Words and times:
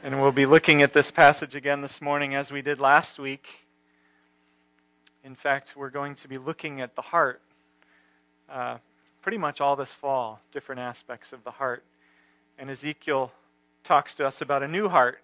And 0.00 0.22
we'll 0.22 0.30
be 0.30 0.46
looking 0.46 0.80
at 0.80 0.92
this 0.92 1.10
passage 1.10 1.56
again 1.56 1.80
this 1.80 2.00
morning 2.00 2.32
as 2.36 2.52
we 2.52 2.62
did 2.62 2.78
last 2.78 3.18
week. 3.18 3.66
In 5.24 5.34
fact, 5.34 5.74
we're 5.76 5.90
going 5.90 6.14
to 6.16 6.28
be 6.28 6.38
looking 6.38 6.80
at 6.80 6.94
the 6.94 7.02
heart 7.02 7.40
uh, 8.48 8.78
pretty 9.22 9.38
much 9.38 9.60
all 9.60 9.74
this 9.74 9.94
fall, 9.94 10.40
different 10.52 10.80
aspects 10.80 11.32
of 11.32 11.42
the 11.42 11.50
heart. 11.50 11.82
And 12.56 12.70
Ezekiel 12.70 13.32
talks 13.82 14.14
to 14.16 14.26
us 14.26 14.40
about 14.40 14.62
a 14.62 14.68
new 14.68 14.88
heart. 14.88 15.20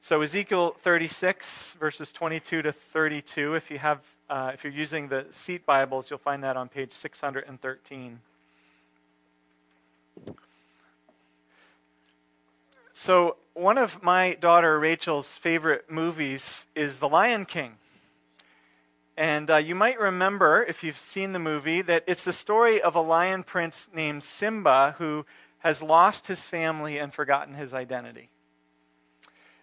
So, 0.00 0.22
Ezekiel 0.22 0.74
36, 0.80 1.76
verses 1.78 2.10
22 2.10 2.62
to 2.62 2.72
32, 2.72 3.54
if, 3.54 3.70
you 3.70 3.78
have, 3.78 4.00
uh, 4.28 4.50
if 4.54 4.64
you're 4.64 4.72
using 4.72 5.06
the 5.06 5.26
seat 5.30 5.64
Bibles, 5.64 6.10
you'll 6.10 6.18
find 6.18 6.42
that 6.42 6.56
on 6.56 6.68
page 6.68 6.92
613. 6.92 8.18
So, 12.92 13.36
one 13.58 13.76
of 13.76 14.04
my 14.04 14.34
daughter 14.34 14.78
Rachel's 14.78 15.32
favorite 15.32 15.90
movies 15.90 16.66
is 16.76 17.00
The 17.00 17.08
Lion 17.08 17.44
King. 17.44 17.74
And 19.16 19.50
uh, 19.50 19.56
you 19.56 19.74
might 19.74 19.98
remember, 19.98 20.62
if 20.62 20.84
you've 20.84 20.98
seen 20.98 21.32
the 21.32 21.40
movie, 21.40 21.82
that 21.82 22.04
it's 22.06 22.24
the 22.24 22.32
story 22.32 22.80
of 22.80 22.94
a 22.94 23.00
lion 23.00 23.42
prince 23.42 23.88
named 23.92 24.22
Simba 24.22 24.94
who 24.98 25.26
has 25.58 25.82
lost 25.82 26.28
his 26.28 26.44
family 26.44 26.98
and 26.98 27.12
forgotten 27.12 27.54
his 27.54 27.74
identity. 27.74 28.30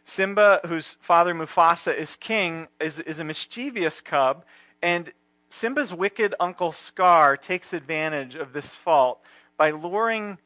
Simba, 0.04 0.59
whose 0.66 0.98
father 0.99 1.34
Mufasa 1.34 1.96
is 1.98 2.18
king, 2.18 2.68
is, 2.82 2.99
is 2.99 3.20
a 3.20 3.23
mischievous 3.23 4.02
cub, 4.02 4.43
and 4.82 5.13
Simba's 5.48 5.93
wicked 5.93 6.35
uncle 6.38 6.73
Scar 6.73 7.38
takes 7.38 7.71
advantage 7.71 8.35
of 8.35 8.52
this 8.52 8.76
fault 8.76 9.21
by 9.55 9.71
luring 9.71 10.38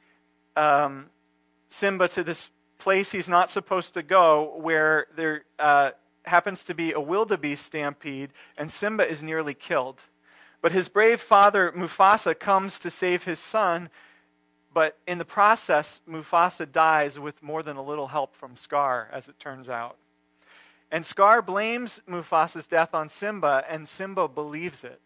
um, 0.55 1.07
Simba 1.69 2.07
to 2.09 2.23
this 2.23 2.51
place 2.79 3.11
he's 3.11 3.29
not 3.29 3.49
supposed 3.49 3.93
to 3.93 4.01
go 4.01 4.55
where 4.57 5.05
there 5.15 5.43
uh, 5.59 5.91
happens 6.25 6.63
to 6.63 6.73
be 6.73 6.91
a 6.91 6.99
wildebeest 6.99 7.65
stampede 7.65 8.31
and 8.57 8.71
Simba 8.71 9.07
is 9.07 9.21
nearly 9.21 9.53
killed. 9.53 10.01
But 10.61 10.71
his 10.71 10.89
brave 10.89 11.21
father, 11.21 11.71
Mufasa, 11.75 12.37
comes 12.37 12.79
to 12.79 12.89
save 12.89 13.23
his 13.23 13.39
son, 13.39 13.89
but 14.73 14.97
in 15.07 15.17
the 15.17 15.25
process, 15.25 16.01
Mufasa 16.09 16.69
dies 16.69 17.17
with 17.17 17.41
more 17.41 17.63
than 17.63 17.77
a 17.77 17.83
little 17.83 18.07
help 18.07 18.35
from 18.35 18.57
Scar, 18.57 19.09
as 19.11 19.27
it 19.27 19.39
turns 19.39 19.69
out. 19.69 19.97
And 20.91 21.05
Scar 21.05 21.41
blames 21.41 22.01
Mufasa's 22.09 22.67
death 22.67 22.93
on 22.93 23.09
Simba, 23.09 23.63
and 23.69 23.87
Simba 23.87 24.27
believes 24.27 24.83
it. 24.83 24.99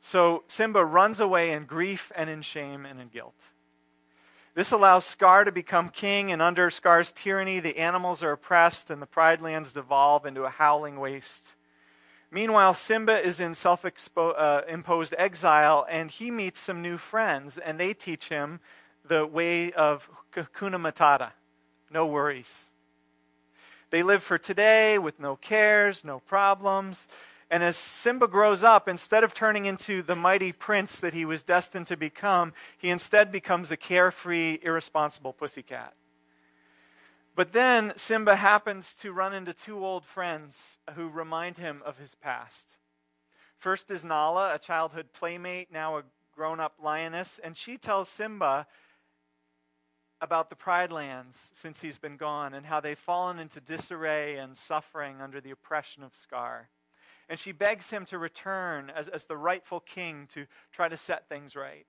So 0.00 0.42
Simba 0.46 0.84
runs 0.84 1.18
away 1.18 1.52
in 1.52 1.64
grief 1.64 2.12
and 2.14 2.28
in 2.28 2.42
shame 2.42 2.84
and 2.84 3.00
in 3.00 3.08
guilt. 3.08 3.40
This 4.54 4.70
allows 4.72 5.04
Scar 5.04 5.44
to 5.44 5.52
become 5.52 5.88
king, 5.88 6.30
and 6.30 6.40
under 6.40 6.70
Scar's 6.70 7.12
tyranny, 7.12 7.60
the 7.60 7.78
animals 7.78 8.22
are 8.22 8.32
oppressed 8.32 8.90
and 8.90 9.02
the 9.02 9.06
Pride 9.06 9.40
Lands 9.40 9.72
devolve 9.72 10.26
into 10.26 10.44
a 10.44 10.50
howling 10.50 11.00
waste. 11.00 11.56
Meanwhile, 12.30 12.74
Simba 12.74 13.20
is 13.20 13.40
in 13.40 13.54
self 13.54 13.84
uh, 14.16 14.60
imposed 14.68 15.14
exile, 15.18 15.86
and 15.90 16.10
he 16.10 16.30
meets 16.30 16.60
some 16.60 16.82
new 16.82 16.98
friends, 16.98 17.58
and 17.58 17.78
they 17.78 17.94
teach 17.94 18.28
him 18.28 18.60
the 19.04 19.26
way 19.26 19.72
of 19.72 20.08
Hakuna 20.34 20.80
Matata 20.80 21.32
no 21.94 22.04
worries. 22.04 22.64
They 23.90 24.02
live 24.02 24.22
for 24.24 24.36
today 24.36 24.98
with 24.98 25.20
no 25.20 25.36
cares, 25.36 26.04
no 26.04 26.18
problems. 26.18 27.06
And 27.50 27.62
as 27.62 27.76
Simba 27.76 28.26
grows 28.26 28.64
up, 28.64 28.88
instead 28.88 29.24
of 29.24 29.34
turning 29.34 29.66
into 29.66 30.02
the 30.02 30.16
mighty 30.16 30.52
prince 30.52 30.98
that 31.00 31.14
he 31.14 31.24
was 31.24 31.42
destined 31.42 31.86
to 31.88 31.96
become, 31.96 32.52
he 32.78 32.90
instead 32.90 33.30
becomes 33.30 33.70
a 33.70 33.76
carefree, 33.76 34.58
irresponsible 34.62 35.32
pussycat. 35.32 35.94
But 37.36 37.52
then 37.52 37.92
Simba 37.96 38.36
happens 38.36 38.94
to 38.96 39.12
run 39.12 39.34
into 39.34 39.52
two 39.52 39.84
old 39.84 40.04
friends 40.04 40.78
who 40.94 41.08
remind 41.08 41.58
him 41.58 41.82
of 41.84 41.98
his 41.98 42.14
past. 42.14 42.78
First 43.56 43.90
is 43.90 44.04
Nala, 44.04 44.54
a 44.54 44.58
childhood 44.58 45.08
playmate, 45.12 45.72
now 45.72 45.98
a 45.98 46.02
grown 46.34 46.60
up 46.60 46.74
lioness, 46.82 47.40
and 47.42 47.56
she 47.56 47.76
tells 47.76 48.08
Simba 48.08 48.66
about 50.20 50.48
the 50.48 50.56
Pride 50.56 50.90
Lands 50.90 51.50
since 51.54 51.80
he's 51.80 51.98
been 51.98 52.16
gone 52.16 52.54
and 52.54 52.66
how 52.66 52.80
they've 52.80 52.98
fallen 52.98 53.38
into 53.38 53.60
disarray 53.60 54.36
and 54.36 54.56
suffering 54.56 55.20
under 55.20 55.40
the 55.40 55.50
oppression 55.50 56.02
of 56.02 56.16
Scar. 56.16 56.70
And 57.28 57.38
she 57.38 57.52
begs 57.52 57.90
him 57.90 58.04
to 58.06 58.18
return 58.18 58.90
as, 58.94 59.08
as 59.08 59.24
the 59.24 59.36
rightful 59.36 59.80
king 59.80 60.28
to 60.34 60.46
try 60.72 60.88
to 60.88 60.96
set 60.96 61.28
things 61.28 61.56
right. 61.56 61.86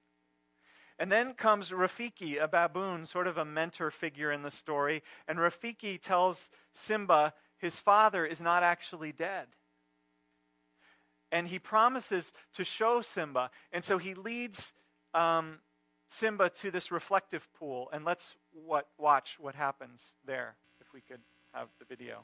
And 0.98 1.12
then 1.12 1.34
comes 1.34 1.72
Rafiki, 1.72 2.42
a 2.42 2.48
baboon, 2.48 3.06
sort 3.06 3.28
of 3.28 3.38
a 3.38 3.44
mentor 3.44 3.92
figure 3.92 4.32
in 4.32 4.44
the 4.44 4.52
story. 4.52 5.04
And 5.28 5.40
Rafiki 5.40 6.02
tells 6.02 6.50
Simba 6.74 7.34
his 7.58 7.80
father 7.80 8.26
is 8.26 8.40
not 8.40 8.64
actually 8.64 9.12
dead. 9.12 9.48
And 11.32 11.48
he 11.50 11.60
promises 11.60 12.32
to 12.54 12.64
show 12.64 13.02
Simba. 13.02 13.50
And 13.74 13.84
so 13.84 13.98
he 13.98 14.14
leads 14.14 14.72
um, 15.14 15.60
Simba 16.08 16.50
to 16.62 16.72
this 16.72 16.92
reflective 16.92 17.52
pool. 17.54 17.90
And 17.92 18.06
let's 18.06 18.36
what, 18.54 18.88
watch 18.98 19.36
what 19.38 19.56
happens 19.56 20.16
there, 20.26 20.56
if 20.80 20.94
we 20.94 21.02
could 21.02 21.22
have 21.54 21.68
the 21.80 21.86
video. 21.86 22.24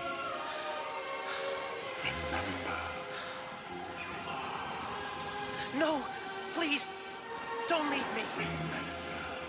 No, 5.77 6.01
please, 6.53 6.87
don't 7.67 7.89
leave 7.89 8.15
me. 8.15 8.23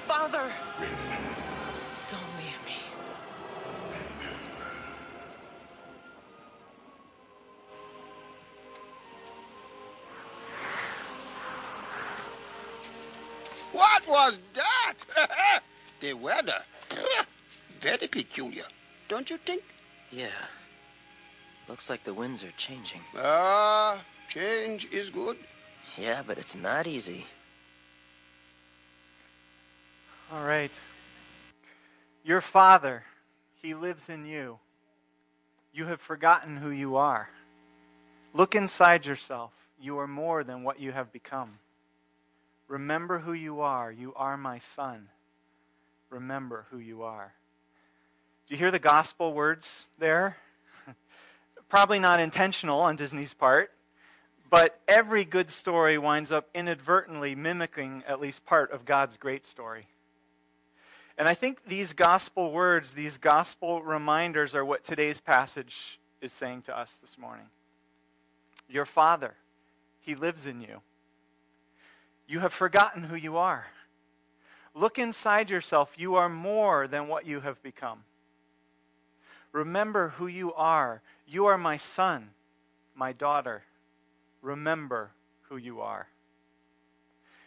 Father! 0.06 0.50
Don't 2.08 2.36
leave 2.38 2.58
me. 2.64 2.76
What 13.72 14.06
was 14.06 14.38
that? 14.54 14.94
the 16.00 16.12
weather. 16.14 16.62
Very 17.80 18.06
peculiar, 18.06 18.64
don't 19.08 19.28
you 19.28 19.38
think? 19.38 19.62
Yeah. 20.10 20.28
Looks 21.72 21.88
like 21.88 22.04
the 22.04 22.12
winds 22.12 22.44
are 22.44 22.52
changing. 22.58 23.00
Ah, 23.16 23.98
change 24.28 24.90
is 24.92 25.08
good. 25.08 25.38
Yeah, 25.96 26.20
but 26.26 26.36
it's 26.36 26.54
not 26.54 26.86
easy. 26.86 27.24
All 30.30 30.44
right. 30.44 30.70
Your 32.24 32.42
Father, 32.42 33.04
He 33.62 33.72
lives 33.72 34.10
in 34.10 34.26
you. 34.26 34.58
You 35.72 35.86
have 35.86 36.02
forgotten 36.02 36.58
who 36.58 36.68
you 36.68 36.96
are. 36.96 37.30
Look 38.34 38.54
inside 38.54 39.06
yourself. 39.06 39.52
You 39.80 39.96
are 39.96 40.06
more 40.06 40.44
than 40.44 40.64
what 40.64 40.78
you 40.78 40.92
have 40.92 41.10
become. 41.10 41.58
Remember 42.68 43.20
who 43.20 43.32
you 43.32 43.62
are. 43.62 43.90
You 43.90 44.12
are 44.14 44.36
my 44.36 44.58
son. 44.58 45.08
Remember 46.10 46.66
who 46.70 46.76
you 46.76 47.02
are. 47.02 47.32
Do 48.46 48.54
you 48.54 48.58
hear 48.58 48.70
the 48.70 48.78
gospel 48.78 49.32
words 49.32 49.86
there? 49.98 50.36
Probably 51.72 51.98
not 51.98 52.20
intentional 52.20 52.80
on 52.80 52.96
Disney's 52.96 53.32
part, 53.32 53.70
but 54.50 54.78
every 54.86 55.24
good 55.24 55.50
story 55.50 55.96
winds 55.96 56.30
up 56.30 56.50
inadvertently 56.54 57.34
mimicking 57.34 58.04
at 58.06 58.20
least 58.20 58.44
part 58.44 58.70
of 58.72 58.84
God's 58.84 59.16
great 59.16 59.46
story. 59.46 59.86
And 61.16 61.26
I 61.26 61.32
think 61.32 61.64
these 61.66 61.94
gospel 61.94 62.52
words, 62.52 62.92
these 62.92 63.16
gospel 63.16 63.82
reminders, 63.82 64.54
are 64.54 64.66
what 64.66 64.84
today's 64.84 65.22
passage 65.22 65.98
is 66.20 66.30
saying 66.30 66.60
to 66.64 66.78
us 66.78 66.98
this 66.98 67.16
morning. 67.16 67.46
Your 68.68 68.84
Father, 68.84 69.32
He 69.98 70.14
lives 70.14 70.44
in 70.44 70.60
you. 70.60 70.82
You 72.28 72.40
have 72.40 72.52
forgotten 72.52 73.04
who 73.04 73.16
you 73.16 73.38
are. 73.38 73.68
Look 74.74 74.98
inside 74.98 75.48
yourself. 75.48 75.94
You 75.96 76.16
are 76.16 76.28
more 76.28 76.86
than 76.86 77.08
what 77.08 77.24
you 77.24 77.40
have 77.40 77.62
become. 77.62 78.04
Remember 79.52 80.08
who 80.16 80.26
you 80.26 80.52
are. 80.54 81.02
You 81.26 81.46
are 81.46 81.58
my 81.58 81.76
son, 81.76 82.30
my 82.94 83.12
daughter. 83.12 83.64
Remember 84.40 85.12
who 85.48 85.56
you 85.56 85.80
are. 85.80 86.08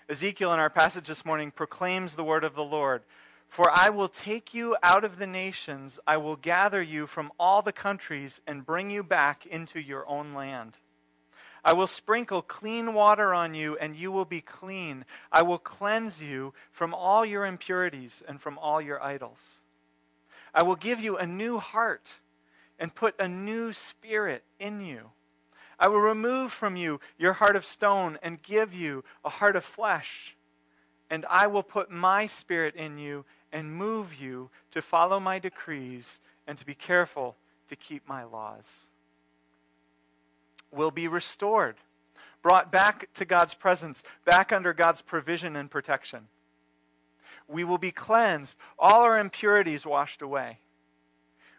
Ezekiel, 0.07 0.53
in 0.53 0.59
our 0.59 0.69
passage 0.69 1.07
this 1.07 1.25
morning, 1.25 1.51
proclaims 1.51 2.15
the 2.15 2.23
word 2.23 2.43
of 2.43 2.55
the 2.55 2.63
Lord. 2.63 3.03
For 3.47 3.69
I 3.71 3.89
will 3.89 4.07
take 4.07 4.53
you 4.53 4.75
out 4.83 5.03
of 5.03 5.17
the 5.17 5.27
nations, 5.27 5.99
I 6.05 6.17
will 6.17 6.35
gather 6.35 6.81
you 6.81 7.07
from 7.07 7.31
all 7.39 7.61
the 7.61 7.71
countries, 7.71 8.41
and 8.45 8.65
bring 8.65 8.89
you 8.89 9.03
back 9.03 9.45
into 9.45 9.79
your 9.79 10.07
own 10.07 10.33
land. 10.33 10.79
I 11.63 11.73
will 11.73 11.87
sprinkle 11.87 12.43
clean 12.43 12.93
water 12.93 13.33
on 13.33 13.55
you, 13.55 13.75
and 13.77 13.95
you 13.95 14.11
will 14.11 14.25
be 14.25 14.41
clean. 14.41 15.05
I 15.31 15.41
will 15.41 15.57
cleanse 15.57 16.21
you 16.21 16.53
from 16.71 16.93
all 16.93 17.25
your 17.25 17.45
impurities 17.45 18.21
and 18.27 18.39
from 18.39 18.59
all 18.59 18.79
your 18.79 19.01
idols. 19.01 19.61
I 20.53 20.61
will 20.63 20.75
give 20.75 20.99
you 20.99 21.17
a 21.17 21.25
new 21.25 21.57
heart 21.57 22.13
and 22.79 22.95
put 22.95 23.15
a 23.19 23.27
new 23.27 23.73
spirit 23.73 24.43
in 24.59 24.81
you. 24.81 25.11
I 25.79 25.87
will 25.87 25.99
remove 25.99 26.51
from 26.51 26.75
you 26.75 26.99
your 27.17 27.33
heart 27.33 27.55
of 27.55 27.65
stone 27.65 28.17
and 28.23 28.41
give 28.41 28.73
you 28.73 29.03
a 29.23 29.29
heart 29.29 29.55
of 29.55 29.65
flesh. 29.65 30.35
And 31.09 31.25
I 31.29 31.47
will 31.47 31.63
put 31.63 31.91
my 31.91 32.25
spirit 32.25 32.75
in 32.75 32.97
you 32.97 33.25
and 33.51 33.75
move 33.75 34.15
you 34.15 34.49
to 34.71 34.81
follow 34.81 35.19
my 35.19 35.39
decrees 35.39 36.19
and 36.47 36.57
to 36.57 36.65
be 36.65 36.75
careful 36.75 37.35
to 37.67 37.75
keep 37.75 38.07
my 38.07 38.23
laws 38.23 38.87
will 40.75 40.91
be 40.91 41.07
restored, 41.07 41.77
brought 42.41 42.71
back 42.71 43.09
to 43.15 43.25
God's 43.25 43.53
presence, 43.53 44.03
back 44.25 44.51
under 44.51 44.73
God's 44.73 45.01
provision 45.01 45.55
and 45.55 45.71
protection. 45.71 46.27
We 47.47 47.63
will 47.63 47.77
be 47.77 47.91
cleansed, 47.91 48.57
all 48.77 49.01
our 49.01 49.17
impurities 49.17 49.85
washed 49.85 50.21
away. 50.21 50.59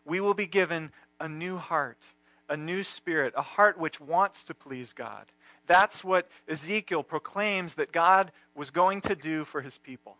We 0.04 0.20
will 0.20 0.34
be 0.34 0.46
given 0.46 0.92
a 1.20 1.28
new 1.28 1.56
heart, 1.56 2.06
a 2.48 2.56
new 2.56 2.82
spirit, 2.82 3.34
a 3.36 3.42
heart 3.42 3.78
which 3.78 4.00
wants 4.00 4.44
to 4.44 4.54
please 4.54 4.92
God. 4.92 5.26
That's 5.66 6.04
what 6.04 6.28
Ezekiel 6.48 7.02
proclaims 7.02 7.74
that 7.74 7.92
God 7.92 8.32
was 8.54 8.70
going 8.70 9.00
to 9.02 9.16
do 9.16 9.44
for 9.44 9.62
his 9.62 9.78
people. 9.78 10.16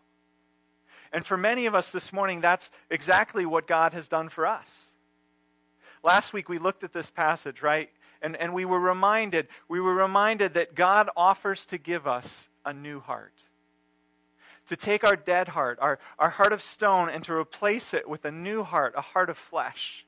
And 1.13 1.25
for 1.25 1.37
many 1.37 1.67
of 1.67 1.75
us 1.75 1.91
this 1.91 2.13
morning, 2.13 2.41
that's 2.41 2.71
exactly 2.91 3.47
what 3.47 3.67
God 3.67 3.93
has 3.95 4.09
done 4.09 4.29
for 4.29 4.47
us. 4.47 4.93
Last 6.03 6.33
week 6.33 6.49
we 6.49 6.59
looked 6.59 6.85
at 6.85 6.93
this 6.93 7.11
passage, 7.11 7.63
right? 7.63 7.91
And, 8.23 8.37
and 8.37 8.53
we 8.53 8.65
were 8.65 8.81
reminded, 8.81 9.49
we 9.69 9.81
were 9.81 9.95
reminded 9.95 10.55
that 10.55 10.75
God 10.75 11.11
offers 11.17 11.65
to 11.67 11.79
give 11.79 12.07
us 12.07 12.49
a 12.65 12.73
new 12.73 13.01
heart. 13.01 13.35
To 14.67 14.77
take 14.77 15.05
our 15.05 15.17
dead 15.17 15.49
heart, 15.49 15.79
our, 15.81 15.99
our 16.19 16.31
heart 16.31 16.53
of 16.53 16.61
stone, 16.61 17.09
and 17.09 17.23
to 17.25 17.33
replace 17.33 17.95
it 17.95 18.09
with 18.09 18.25
a 18.25 18.33
new 18.33 18.65
heart, 18.65 18.95
a 18.97 19.01
heart 19.01 19.31
of 19.31 19.39
flesh. 19.39 20.06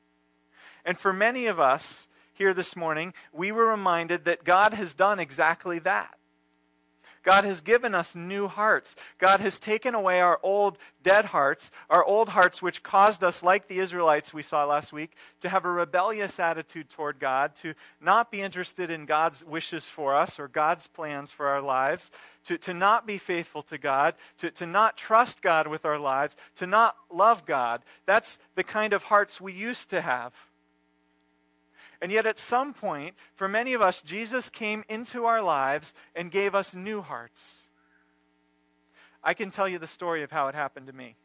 And 0.88 0.98
for 0.98 1.12
many 1.12 1.44
of 1.44 1.60
us 1.60 2.08
here 2.32 2.54
this 2.54 2.74
morning, 2.74 3.12
we 3.30 3.52
were 3.52 3.66
reminded 3.66 4.24
that 4.24 4.42
God 4.42 4.72
has 4.72 4.94
done 4.94 5.20
exactly 5.20 5.78
that. 5.80 6.14
God 7.22 7.44
has 7.44 7.60
given 7.60 7.94
us 7.94 8.14
new 8.14 8.48
hearts. 8.48 8.96
God 9.18 9.40
has 9.40 9.58
taken 9.58 9.94
away 9.94 10.22
our 10.22 10.40
old 10.42 10.78
dead 11.02 11.26
hearts, 11.26 11.70
our 11.90 12.02
old 12.02 12.30
hearts 12.30 12.62
which 12.62 12.82
caused 12.82 13.22
us, 13.22 13.42
like 13.42 13.68
the 13.68 13.80
Israelites 13.80 14.32
we 14.32 14.40
saw 14.40 14.64
last 14.64 14.90
week, 14.90 15.12
to 15.40 15.50
have 15.50 15.66
a 15.66 15.70
rebellious 15.70 16.40
attitude 16.40 16.88
toward 16.88 17.18
God, 17.18 17.54
to 17.56 17.74
not 18.00 18.30
be 18.30 18.40
interested 18.40 18.90
in 18.90 19.04
God's 19.04 19.44
wishes 19.44 19.86
for 19.86 20.16
us 20.16 20.40
or 20.40 20.48
God's 20.48 20.86
plans 20.86 21.30
for 21.30 21.48
our 21.48 21.60
lives, 21.60 22.10
to, 22.44 22.56
to 22.56 22.72
not 22.72 23.06
be 23.06 23.18
faithful 23.18 23.62
to 23.64 23.76
God, 23.76 24.14
to, 24.38 24.50
to 24.52 24.64
not 24.64 24.96
trust 24.96 25.42
God 25.42 25.66
with 25.66 25.84
our 25.84 25.98
lives, 25.98 26.34
to 26.54 26.66
not 26.66 26.96
love 27.12 27.44
God. 27.44 27.82
That's 28.06 28.38
the 28.54 28.64
kind 28.64 28.94
of 28.94 29.02
hearts 29.02 29.38
we 29.38 29.52
used 29.52 29.90
to 29.90 30.00
have. 30.00 30.32
And 32.00 32.12
yet, 32.12 32.26
at 32.26 32.38
some 32.38 32.74
point, 32.74 33.16
for 33.34 33.48
many 33.48 33.74
of 33.74 33.82
us, 33.82 34.00
Jesus 34.00 34.50
came 34.50 34.84
into 34.88 35.24
our 35.24 35.42
lives 35.42 35.94
and 36.14 36.30
gave 36.30 36.54
us 36.54 36.74
new 36.74 37.02
hearts. 37.02 37.68
I 39.22 39.34
can 39.34 39.50
tell 39.50 39.68
you 39.68 39.78
the 39.78 39.86
story 39.86 40.22
of 40.22 40.30
how 40.30 40.48
it 40.48 40.54
happened 40.54 40.86
to 40.86 40.92
me. 40.92 41.16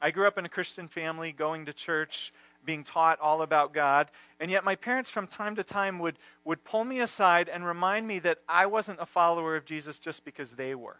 I 0.00 0.10
grew 0.10 0.26
up 0.26 0.38
in 0.38 0.44
a 0.44 0.50
Christian 0.50 0.88
family, 0.88 1.32
going 1.32 1.66
to 1.66 1.72
church, 1.72 2.32
being 2.64 2.82
taught 2.82 3.20
all 3.20 3.42
about 3.42 3.74
God, 3.74 4.10
and 4.40 4.50
yet 4.50 4.64
my 4.64 4.74
parents 4.74 5.10
from 5.10 5.26
time 5.26 5.54
to 5.56 5.64
time 5.64 5.98
would, 5.98 6.18
would 6.44 6.64
pull 6.64 6.84
me 6.84 7.00
aside 7.00 7.48
and 7.48 7.66
remind 7.66 8.06
me 8.06 8.18
that 8.20 8.38
I 8.48 8.66
wasn't 8.66 9.00
a 9.00 9.06
follower 9.06 9.54
of 9.54 9.64
Jesus 9.66 9.98
just 9.98 10.24
because 10.24 10.52
they 10.52 10.74
were. 10.74 10.96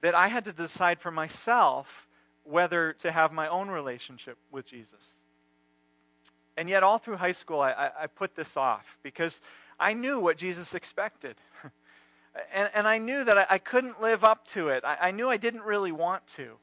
That 0.00 0.14
I 0.14 0.28
had 0.28 0.44
to 0.46 0.52
decide 0.52 1.00
for 1.00 1.12
myself 1.12 2.08
whether 2.42 2.92
to 2.94 3.12
have 3.12 3.32
my 3.32 3.46
own 3.46 3.68
relationship 3.68 4.36
with 4.50 4.66
Jesus. 4.66 5.21
And 6.56 6.68
yet, 6.68 6.82
all 6.82 6.98
through 6.98 7.16
high 7.16 7.32
school, 7.32 7.60
I, 7.60 7.72
I, 7.72 7.90
I 8.02 8.06
put 8.06 8.34
this 8.34 8.56
off 8.56 8.98
because 9.02 9.40
I 9.80 9.94
knew 9.94 10.20
what 10.20 10.36
Jesus 10.36 10.74
expected. 10.74 11.36
and, 12.54 12.70
and 12.74 12.86
I 12.86 12.98
knew 12.98 13.24
that 13.24 13.38
I, 13.38 13.46
I 13.50 13.58
couldn't 13.58 14.00
live 14.00 14.22
up 14.22 14.44
to 14.48 14.68
it. 14.68 14.84
I, 14.84 15.08
I 15.08 15.10
knew 15.10 15.28
I 15.28 15.36
didn't 15.36 15.62
really 15.62 15.92
want 15.92 16.26
to. 16.28 16.56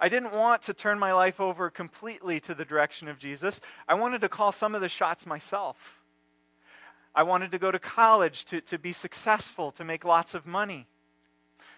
I 0.00 0.08
didn't 0.08 0.32
want 0.32 0.62
to 0.62 0.74
turn 0.74 0.98
my 0.98 1.12
life 1.12 1.40
over 1.40 1.70
completely 1.70 2.40
to 2.40 2.54
the 2.54 2.64
direction 2.64 3.08
of 3.08 3.18
Jesus. 3.18 3.60
I 3.88 3.94
wanted 3.94 4.20
to 4.22 4.28
call 4.28 4.50
some 4.50 4.74
of 4.74 4.80
the 4.80 4.88
shots 4.88 5.24
myself. 5.26 6.02
I 7.14 7.22
wanted 7.22 7.52
to 7.52 7.58
go 7.58 7.70
to 7.70 7.78
college 7.78 8.44
to, 8.46 8.60
to 8.62 8.78
be 8.78 8.92
successful, 8.92 9.70
to 9.72 9.84
make 9.84 10.04
lots 10.04 10.34
of 10.34 10.46
money. 10.46 10.88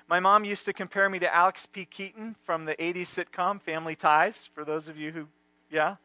My 0.08 0.18
mom 0.18 0.44
used 0.44 0.64
to 0.64 0.72
compare 0.72 1.10
me 1.10 1.18
to 1.18 1.34
Alex 1.34 1.66
P. 1.66 1.84
Keaton 1.84 2.36
from 2.42 2.64
the 2.64 2.74
80s 2.76 3.08
sitcom 3.08 3.60
Family 3.60 3.96
Ties, 3.96 4.48
for 4.54 4.64
those 4.64 4.88
of 4.88 4.96
you 4.96 5.10
who, 5.12 5.26
yeah. 5.70 5.96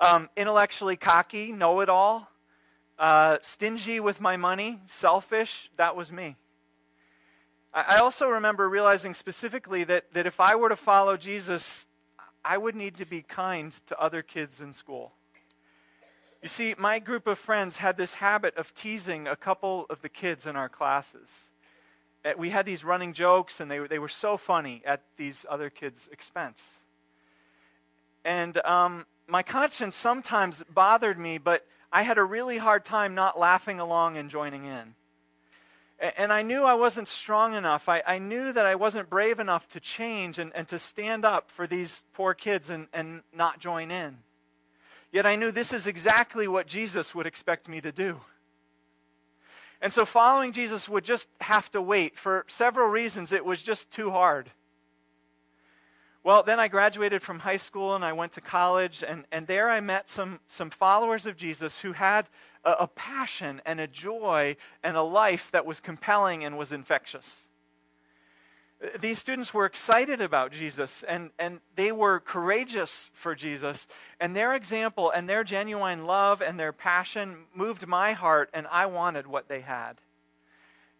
Um, 0.00 0.28
intellectually 0.36 0.96
cocky, 0.96 1.52
know 1.52 1.80
it 1.80 1.88
all, 1.88 2.28
uh, 2.98 3.38
stingy 3.40 4.00
with 4.00 4.20
my 4.20 4.36
money, 4.36 4.80
selfish. 4.88 5.70
That 5.76 5.94
was 5.96 6.10
me. 6.10 6.36
I, 7.72 7.96
I 7.96 7.98
also 7.98 8.28
remember 8.28 8.68
realizing 8.68 9.14
specifically 9.14 9.84
that, 9.84 10.12
that 10.12 10.26
if 10.26 10.40
I 10.40 10.56
were 10.56 10.68
to 10.68 10.76
follow 10.76 11.16
Jesus, 11.16 11.86
I 12.44 12.58
would 12.58 12.74
need 12.74 12.96
to 12.98 13.06
be 13.06 13.22
kind 13.22 13.72
to 13.86 13.98
other 13.98 14.22
kids 14.22 14.60
in 14.60 14.72
school. 14.72 15.12
You 16.42 16.48
see, 16.48 16.74
my 16.76 16.98
group 16.98 17.26
of 17.26 17.38
friends 17.38 17.78
had 17.78 17.96
this 17.96 18.14
habit 18.14 18.56
of 18.56 18.74
teasing 18.74 19.26
a 19.26 19.36
couple 19.36 19.86
of 19.88 20.02
the 20.02 20.10
kids 20.10 20.46
in 20.46 20.56
our 20.56 20.68
classes. 20.68 21.50
Uh, 22.24 22.32
we 22.36 22.50
had 22.50 22.66
these 22.66 22.84
running 22.84 23.14
jokes, 23.14 23.60
and 23.60 23.70
they, 23.70 23.78
they 23.86 23.98
were 23.98 24.08
so 24.08 24.36
funny 24.36 24.82
at 24.84 25.04
these 25.16 25.46
other 25.48 25.70
kids' 25.70 26.08
expense. 26.12 26.78
And 28.24 28.58
um, 28.66 29.06
my 29.26 29.42
conscience 29.42 29.96
sometimes 29.96 30.62
bothered 30.72 31.18
me, 31.18 31.38
but 31.38 31.66
I 31.92 32.02
had 32.02 32.18
a 32.18 32.24
really 32.24 32.58
hard 32.58 32.84
time 32.84 33.14
not 33.14 33.38
laughing 33.38 33.80
along 33.80 34.16
and 34.16 34.28
joining 34.28 34.64
in. 34.64 34.94
And 36.16 36.32
I 36.32 36.42
knew 36.42 36.64
I 36.64 36.74
wasn't 36.74 37.08
strong 37.08 37.54
enough. 37.54 37.88
I, 37.88 38.02
I 38.06 38.18
knew 38.18 38.52
that 38.52 38.66
I 38.66 38.74
wasn't 38.74 39.08
brave 39.08 39.38
enough 39.38 39.68
to 39.68 39.80
change 39.80 40.38
and, 40.38 40.52
and 40.54 40.66
to 40.68 40.78
stand 40.78 41.24
up 41.24 41.50
for 41.50 41.66
these 41.66 42.02
poor 42.12 42.34
kids 42.34 42.68
and, 42.68 42.88
and 42.92 43.22
not 43.32 43.60
join 43.60 43.90
in. 43.90 44.18
Yet 45.12 45.24
I 45.24 45.36
knew 45.36 45.52
this 45.52 45.72
is 45.72 45.86
exactly 45.86 46.48
what 46.48 46.66
Jesus 46.66 47.14
would 47.14 47.26
expect 47.26 47.68
me 47.68 47.80
to 47.80 47.92
do. 47.92 48.20
And 49.80 49.92
so 49.92 50.04
following 50.04 50.52
Jesus 50.52 50.88
would 50.88 51.04
just 51.04 51.28
have 51.40 51.70
to 51.70 51.80
wait. 51.80 52.18
For 52.18 52.44
several 52.48 52.88
reasons, 52.88 53.30
it 53.30 53.44
was 53.44 53.62
just 53.62 53.90
too 53.90 54.10
hard. 54.10 54.50
Well, 56.24 56.42
then 56.42 56.58
I 56.58 56.68
graduated 56.68 57.20
from 57.20 57.40
high 57.40 57.58
school 57.58 57.94
and 57.94 58.02
I 58.02 58.14
went 58.14 58.32
to 58.32 58.40
college, 58.40 59.04
and, 59.06 59.26
and 59.30 59.46
there 59.46 59.68
I 59.68 59.80
met 59.80 60.08
some, 60.08 60.40
some 60.48 60.70
followers 60.70 61.26
of 61.26 61.36
Jesus 61.36 61.80
who 61.80 61.92
had 61.92 62.28
a, 62.64 62.72
a 62.80 62.86
passion 62.86 63.60
and 63.66 63.78
a 63.78 63.86
joy 63.86 64.56
and 64.82 64.96
a 64.96 65.02
life 65.02 65.50
that 65.50 65.66
was 65.66 65.80
compelling 65.80 66.42
and 66.42 66.56
was 66.56 66.72
infectious. 66.72 67.50
These 68.98 69.18
students 69.18 69.52
were 69.52 69.66
excited 69.66 70.22
about 70.22 70.50
Jesus 70.50 71.02
and, 71.02 71.30
and 71.38 71.60
they 71.76 71.92
were 71.92 72.20
courageous 72.20 73.10
for 73.12 73.34
Jesus. 73.34 73.86
And 74.18 74.34
their 74.34 74.54
example 74.54 75.10
and 75.10 75.28
their 75.28 75.44
genuine 75.44 76.06
love 76.06 76.40
and 76.40 76.58
their 76.58 76.72
passion 76.72 77.44
moved 77.54 77.86
my 77.86 78.12
heart, 78.12 78.48
and 78.54 78.66
I 78.68 78.86
wanted 78.86 79.26
what 79.26 79.48
they 79.48 79.60
had. 79.60 80.00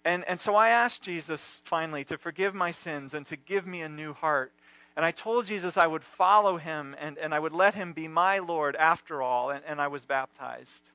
And, 0.05 0.23
and 0.29 0.39
so 0.39 0.55
I 0.55 0.69
asked 0.69 1.01
Jesus 1.03 1.63
finally 1.65 2.05
to 2.05 2.19
forgive 2.19 2.55
my 2.55 2.73
sins 2.73 3.15
and 3.15 3.25
to 3.25 3.37
give 3.37 3.67
me 3.67 3.81
a 3.81 3.89
new 3.89 4.13
heart 4.13 4.53
And 4.97 5.05
I 5.05 5.11
told 5.11 5.47
Jesus 5.47 5.77
I 5.77 5.87
would 5.87 6.05
follow 6.05 6.57
him 6.57 6.95
and, 7.01 7.19
and 7.19 7.35
I 7.35 7.39
would 7.39 7.53
let 7.53 7.75
him 7.75 7.93
be 7.93 8.07
my 8.07 8.39
Lord 8.39 8.77
after 8.77 9.23
all, 9.23 9.51
and, 9.51 9.65
and 9.67 9.81
I 9.81 9.89
was 9.89 10.05
baptized. 10.05 10.91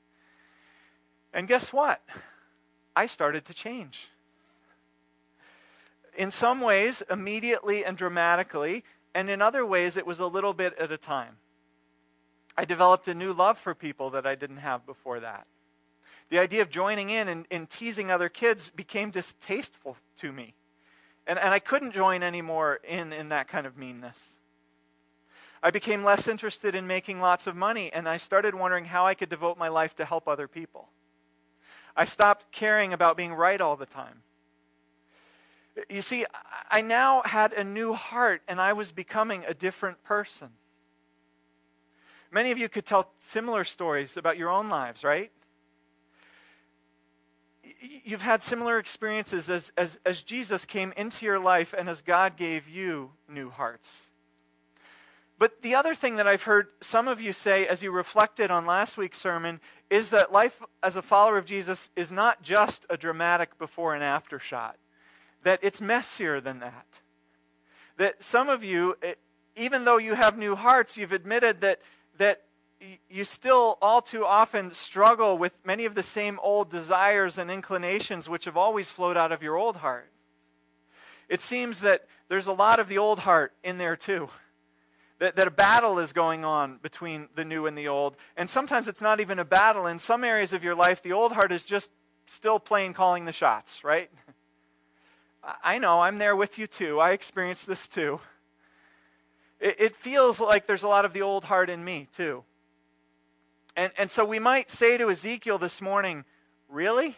And 1.34 1.48
guess 1.48 1.74
what? 1.74 2.02
I 2.96 3.06
started 3.06 3.46
to 3.46 3.54
change. 3.54 4.08
In 6.18 6.32
some 6.32 6.62
ways, 6.62 7.04
immediately 7.10 7.86
and 7.86 7.98
dramatically, 7.98 8.84
and 9.14 9.30
in 9.30 9.42
other 9.42 9.66
ways, 9.66 9.98
it 9.98 10.06
was 10.06 10.20
a 10.20 10.28
little 10.28 10.54
bit 10.54 10.78
at 10.78 10.92
a 10.92 10.98
time. 10.98 11.38
I 12.58 12.66
developed 12.66 13.08
a 13.08 13.14
new 13.14 13.32
love 13.32 13.58
for 13.58 13.74
people 13.74 14.10
that 14.12 14.26
I 14.26 14.36
didn't 14.36 14.58
have 14.58 14.86
before 14.86 15.20
that. 15.22 15.48
The 16.30 16.40
idea 16.40 16.62
of 16.62 16.70
joining 16.70 17.10
in 17.10 17.28
and, 17.28 17.46
and 17.50 17.70
teasing 17.70 18.12
other 18.12 18.30
kids 18.30 18.70
became 18.70 19.12
distasteful 19.12 19.98
to 20.18 20.32
me. 20.32 20.56
And, 21.30 21.38
and 21.38 21.54
I 21.54 21.60
couldn't 21.60 21.94
join 21.94 22.24
anymore 22.24 22.80
in, 22.84 23.14
in 23.14 23.30
that 23.30 23.48
kind 23.48 23.68
of 23.68 23.78
meanness. 23.78 24.38
I 25.62 25.70
became 25.70 26.04
less 26.04 26.28
interested 26.28 26.74
in 26.74 26.88
making 26.88 27.22
lots 27.22 27.46
of 27.46 27.56
money, 27.56 27.92
and 27.94 28.10
I 28.10 28.18
started 28.18 28.56
wondering 28.56 28.86
how 28.86 29.06
I 29.06 29.14
could 29.14 29.30
devote 29.30 29.56
my 29.56 29.68
life 29.68 29.96
to 29.98 30.06
help 30.06 30.28
other 30.28 30.48
people. 30.48 30.90
I 31.96 32.06
stopped 32.06 32.52
caring 32.52 32.94
about 32.94 33.16
being 33.16 33.32
right 33.32 33.62
all 33.62 33.76
the 33.76 33.86
time. 33.86 34.24
You 35.88 36.02
see, 36.02 36.26
I 36.72 36.82
now 36.82 37.22
had 37.24 37.54
a 37.54 37.64
new 37.64 37.94
heart, 37.94 38.42
and 38.48 38.60
I 38.60 38.74
was 38.74 38.92
becoming 38.92 39.44
a 39.48 39.54
different 39.54 40.04
person. 40.04 40.50
Many 42.32 42.50
of 42.50 42.58
you 42.58 42.70
could 42.70 42.88
tell 42.88 43.12
similar 43.20 43.64
stories 43.64 44.18
about 44.18 44.36
your 44.38 44.50
own 44.50 44.68
lives, 44.68 45.04
right? 45.04 45.32
You've 47.82 48.22
had 48.22 48.42
similar 48.42 48.78
experiences 48.78 49.50
as, 49.50 49.72
as, 49.78 50.00
as 50.06 50.22
Jesus 50.22 50.66
came 50.66 50.94
into 50.98 51.26
your 51.26 51.40
life 51.40 51.74
and 51.78 51.88
as 51.88 52.02
God 52.02 52.36
gave 52.36 52.68
you 52.68 53.12
new 53.28 53.50
hearts. 53.50 54.10
But 55.38 55.62
the 55.62 55.76
other 55.76 55.96
thing 55.96 56.18
that 56.18 56.28
I've 56.28 56.44
heard 56.44 56.68
some 56.82 57.08
of 57.08 57.22
you 57.22 57.32
say 57.32 57.66
as 57.66 57.82
you 57.82 57.92
reflected 57.92 58.52
on 58.52 58.66
last 58.66 58.98
week's 58.98 59.18
sermon 59.18 59.62
is 59.90 60.10
that 60.10 60.34
life 60.34 60.62
as 60.84 60.98
a 60.98 61.02
follower 61.02 61.38
of 61.38 61.46
Jesus 61.46 61.90
is 61.96 62.12
not 62.12 62.42
just 62.42 62.86
a 62.90 62.98
dramatic 62.98 63.58
before 63.58 63.96
and 63.96 64.04
after 64.04 64.38
shot, 64.38 64.76
that 65.44 65.60
it's 65.62 65.80
messier 65.80 66.42
than 66.42 66.60
that. 66.60 67.00
That 67.96 68.22
some 68.22 68.50
of 68.50 68.66
you, 68.66 68.98
even 69.56 69.86
though 69.86 69.98
you 69.98 70.16
have 70.16 70.38
new 70.38 70.58
hearts, 70.58 70.98
you've 70.98 71.14
admitted 71.14 71.62
that, 71.62 71.80
that 72.18 72.42
you 73.10 73.24
still 73.24 73.78
all 73.82 74.02
too 74.02 74.26
often 74.26 74.72
struggle 74.72 75.38
with 75.38 75.54
many 75.66 75.86
of 75.86 75.96
the 75.96 76.04
same 76.04 76.40
old 76.42 76.70
desires 76.70 77.38
and 77.38 77.52
inclinations 77.52 78.30
which 78.30 78.46
have 78.46 78.58
always 78.58 78.90
flowed 78.90 79.18
out 79.18 79.32
of 79.32 79.44
your 79.44 79.58
old 79.58 79.78
heart. 79.78 80.10
It 81.28 81.42
seems 81.42 81.82
that 81.82 82.06
there's 82.30 82.48
a 82.48 82.54
lot 82.54 82.80
of 82.80 82.88
the 82.88 82.98
old 82.98 83.20
heart 83.20 83.54
in 83.64 83.78
there 83.78 83.96
too 83.96 84.30
that, 85.20 85.36
that 85.36 85.48
a 85.48 85.52
battle 85.52 86.00
is 86.00 86.14
going 86.14 86.44
on 86.44 86.80
between 86.82 87.28
the 87.36 87.46
new 87.46 87.66
and 87.66 87.78
the 87.78 87.88
old. 87.88 88.16
And 88.36 88.50
sometimes 88.50 88.88
it's 88.88 89.02
not 89.02 89.20
even 89.20 89.38
a 89.38 89.46
battle. 89.46 89.86
In 89.86 90.00
some 90.00 90.24
areas 90.24 90.54
of 90.54 90.64
your 90.64 90.76
life, 90.76 91.04
the 91.04 91.14
old 91.14 91.34
heart 91.34 91.52
is 91.52 91.64
just 91.64 91.92
still 92.26 92.60
playing 92.60 92.94
calling 92.94 93.26
the 93.26 93.34
shots, 93.34 93.84
right? 93.84 94.10
I 95.64 95.78
know, 95.78 96.02
I'm 96.02 96.18
there 96.18 96.36
with 96.36 96.58
you 96.58 96.68
too. 96.68 97.00
I 97.00 97.12
experienced 97.12 97.68
this 97.68 97.88
too. 97.88 98.20
It, 99.60 99.76
it 99.80 99.96
feels 99.96 100.40
like 100.40 100.68
there's 100.68 100.84
a 100.84 100.88
lot 100.88 101.06
of 101.06 101.14
the 101.14 101.22
old 101.22 101.46
heart 101.46 101.70
in 101.70 101.84
me 101.84 102.08
too. 102.12 102.44
And, 103.76 103.92
and 103.98 104.12
so 104.12 104.26
we 104.26 104.40
might 104.40 104.70
say 104.70 104.98
to 104.98 105.10
Ezekiel 105.10 105.58
this 105.58 105.82
morning, 105.82 106.26
Really? 106.68 107.16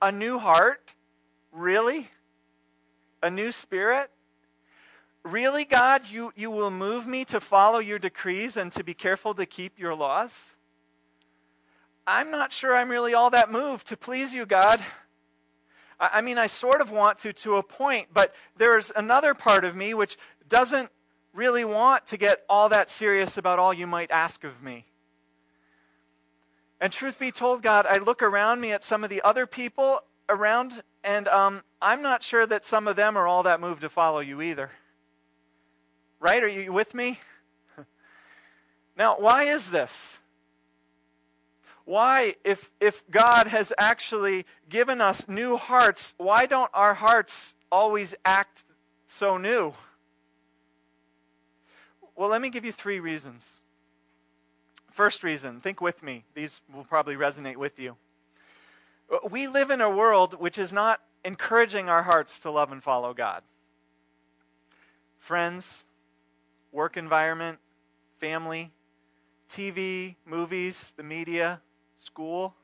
A 0.00 0.12
new 0.12 0.38
heart? 0.38 0.94
Really? 1.52 2.08
A 3.22 3.30
new 3.30 3.52
spirit? 3.52 4.10
Really, 5.24 5.64
God, 5.64 6.02
you, 6.10 6.32
you 6.34 6.50
will 6.50 6.70
move 6.70 7.06
me 7.06 7.24
to 7.26 7.40
follow 7.40 7.78
your 7.78 7.98
decrees 7.98 8.56
and 8.56 8.72
to 8.72 8.82
be 8.82 8.94
careful 8.94 9.34
to 9.34 9.46
keep 9.46 9.78
your 9.78 9.94
laws? 9.94 10.54
I'm 12.06 12.30
not 12.32 12.52
sure 12.52 12.74
I'm 12.74 12.88
really 12.88 13.14
all 13.14 13.30
that 13.30 13.50
moved 13.50 13.86
to 13.88 13.96
please 13.96 14.34
you, 14.34 14.44
God. 14.44 14.80
I, 16.00 16.10
I 16.14 16.20
mean, 16.20 16.38
I 16.38 16.46
sort 16.46 16.80
of 16.80 16.90
want 16.90 17.18
to 17.18 17.32
to 17.32 17.56
a 17.56 17.62
point, 17.62 18.08
but 18.12 18.34
there's 18.56 18.90
another 18.94 19.34
part 19.34 19.64
of 19.64 19.76
me 19.76 19.94
which 19.94 20.18
doesn't 20.48 20.90
really 21.32 21.64
want 21.64 22.06
to 22.08 22.16
get 22.16 22.42
all 22.48 22.68
that 22.68 22.90
serious 22.90 23.36
about 23.36 23.58
all 23.58 23.72
you 23.72 23.86
might 23.86 24.10
ask 24.10 24.44
of 24.44 24.62
me. 24.62 24.84
And 26.80 26.92
truth 26.92 27.18
be 27.18 27.30
told, 27.30 27.62
God, 27.62 27.86
I 27.86 27.98
look 27.98 28.22
around 28.22 28.60
me 28.60 28.72
at 28.72 28.82
some 28.82 29.04
of 29.04 29.10
the 29.10 29.22
other 29.22 29.46
people 29.46 30.00
around, 30.28 30.82
and 31.04 31.28
um, 31.28 31.62
I'm 31.80 32.02
not 32.02 32.22
sure 32.22 32.44
that 32.46 32.64
some 32.64 32.88
of 32.88 32.96
them 32.96 33.16
are 33.16 33.26
all 33.26 33.44
that 33.44 33.60
moved 33.60 33.82
to 33.82 33.88
follow 33.88 34.18
you 34.18 34.42
either. 34.42 34.70
Right? 36.18 36.42
Are 36.42 36.48
you 36.48 36.72
with 36.72 36.94
me? 36.94 37.20
Now, 38.94 39.16
why 39.18 39.44
is 39.44 39.70
this? 39.70 40.18
Why, 41.86 42.34
if, 42.44 42.70
if 42.78 43.02
God 43.10 43.46
has 43.46 43.72
actually 43.78 44.44
given 44.68 45.00
us 45.00 45.26
new 45.26 45.56
hearts, 45.56 46.12
why 46.18 46.44
don't 46.44 46.70
our 46.74 46.92
hearts 46.92 47.54
always 47.70 48.14
act 48.24 48.64
so 49.06 49.38
new? 49.38 49.72
Well, 52.22 52.30
let 52.30 52.40
me 52.40 52.50
give 52.50 52.64
you 52.64 52.70
three 52.70 53.00
reasons. 53.00 53.62
First 54.92 55.24
reason, 55.24 55.60
think 55.60 55.80
with 55.80 56.04
me. 56.04 56.22
These 56.34 56.60
will 56.72 56.84
probably 56.84 57.16
resonate 57.16 57.56
with 57.56 57.80
you. 57.80 57.96
We 59.28 59.48
live 59.48 59.72
in 59.72 59.80
a 59.80 59.90
world 59.90 60.38
which 60.38 60.56
is 60.56 60.72
not 60.72 61.00
encouraging 61.24 61.88
our 61.88 62.04
hearts 62.04 62.38
to 62.38 62.50
love 62.52 62.70
and 62.70 62.80
follow 62.80 63.12
God. 63.12 63.42
Friends, 65.18 65.84
work 66.70 66.96
environment, 66.96 67.58
family, 68.20 68.70
TV, 69.48 70.14
movies, 70.24 70.92
the 70.96 71.02
media, 71.02 71.60
school. 71.96 72.54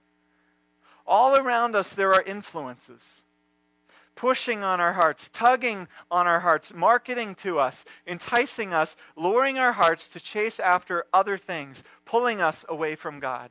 All 1.04 1.34
around 1.34 1.74
us, 1.74 1.94
there 1.94 2.12
are 2.14 2.22
influences 2.22 3.24
pushing 4.18 4.64
on 4.64 4.80
our 4.80 4.94
hearts, 4.94 5.30
tugging 5.32 5.86
on 6.10 6.26
our 6.26 6.40
hearts, 6.40 6.74
marketing 6.74 7.36
to 7.36 7.60
us, 7.60 7.84
enticing 8.04 8.74
us, 8.74 8.96
luring 9.14 9.58
our 9.58 9.70
hearts 9.70 10.08
to 10.08 10.18
chase 10.18 10.58
after 10.58 11.04
other 11.14 11.38
things, 11.38 11.84
pulling 12.04 12.40
us 12.40 12.64
away 12.68 12.96
from 12.96 13.20
God. 13.20 13.50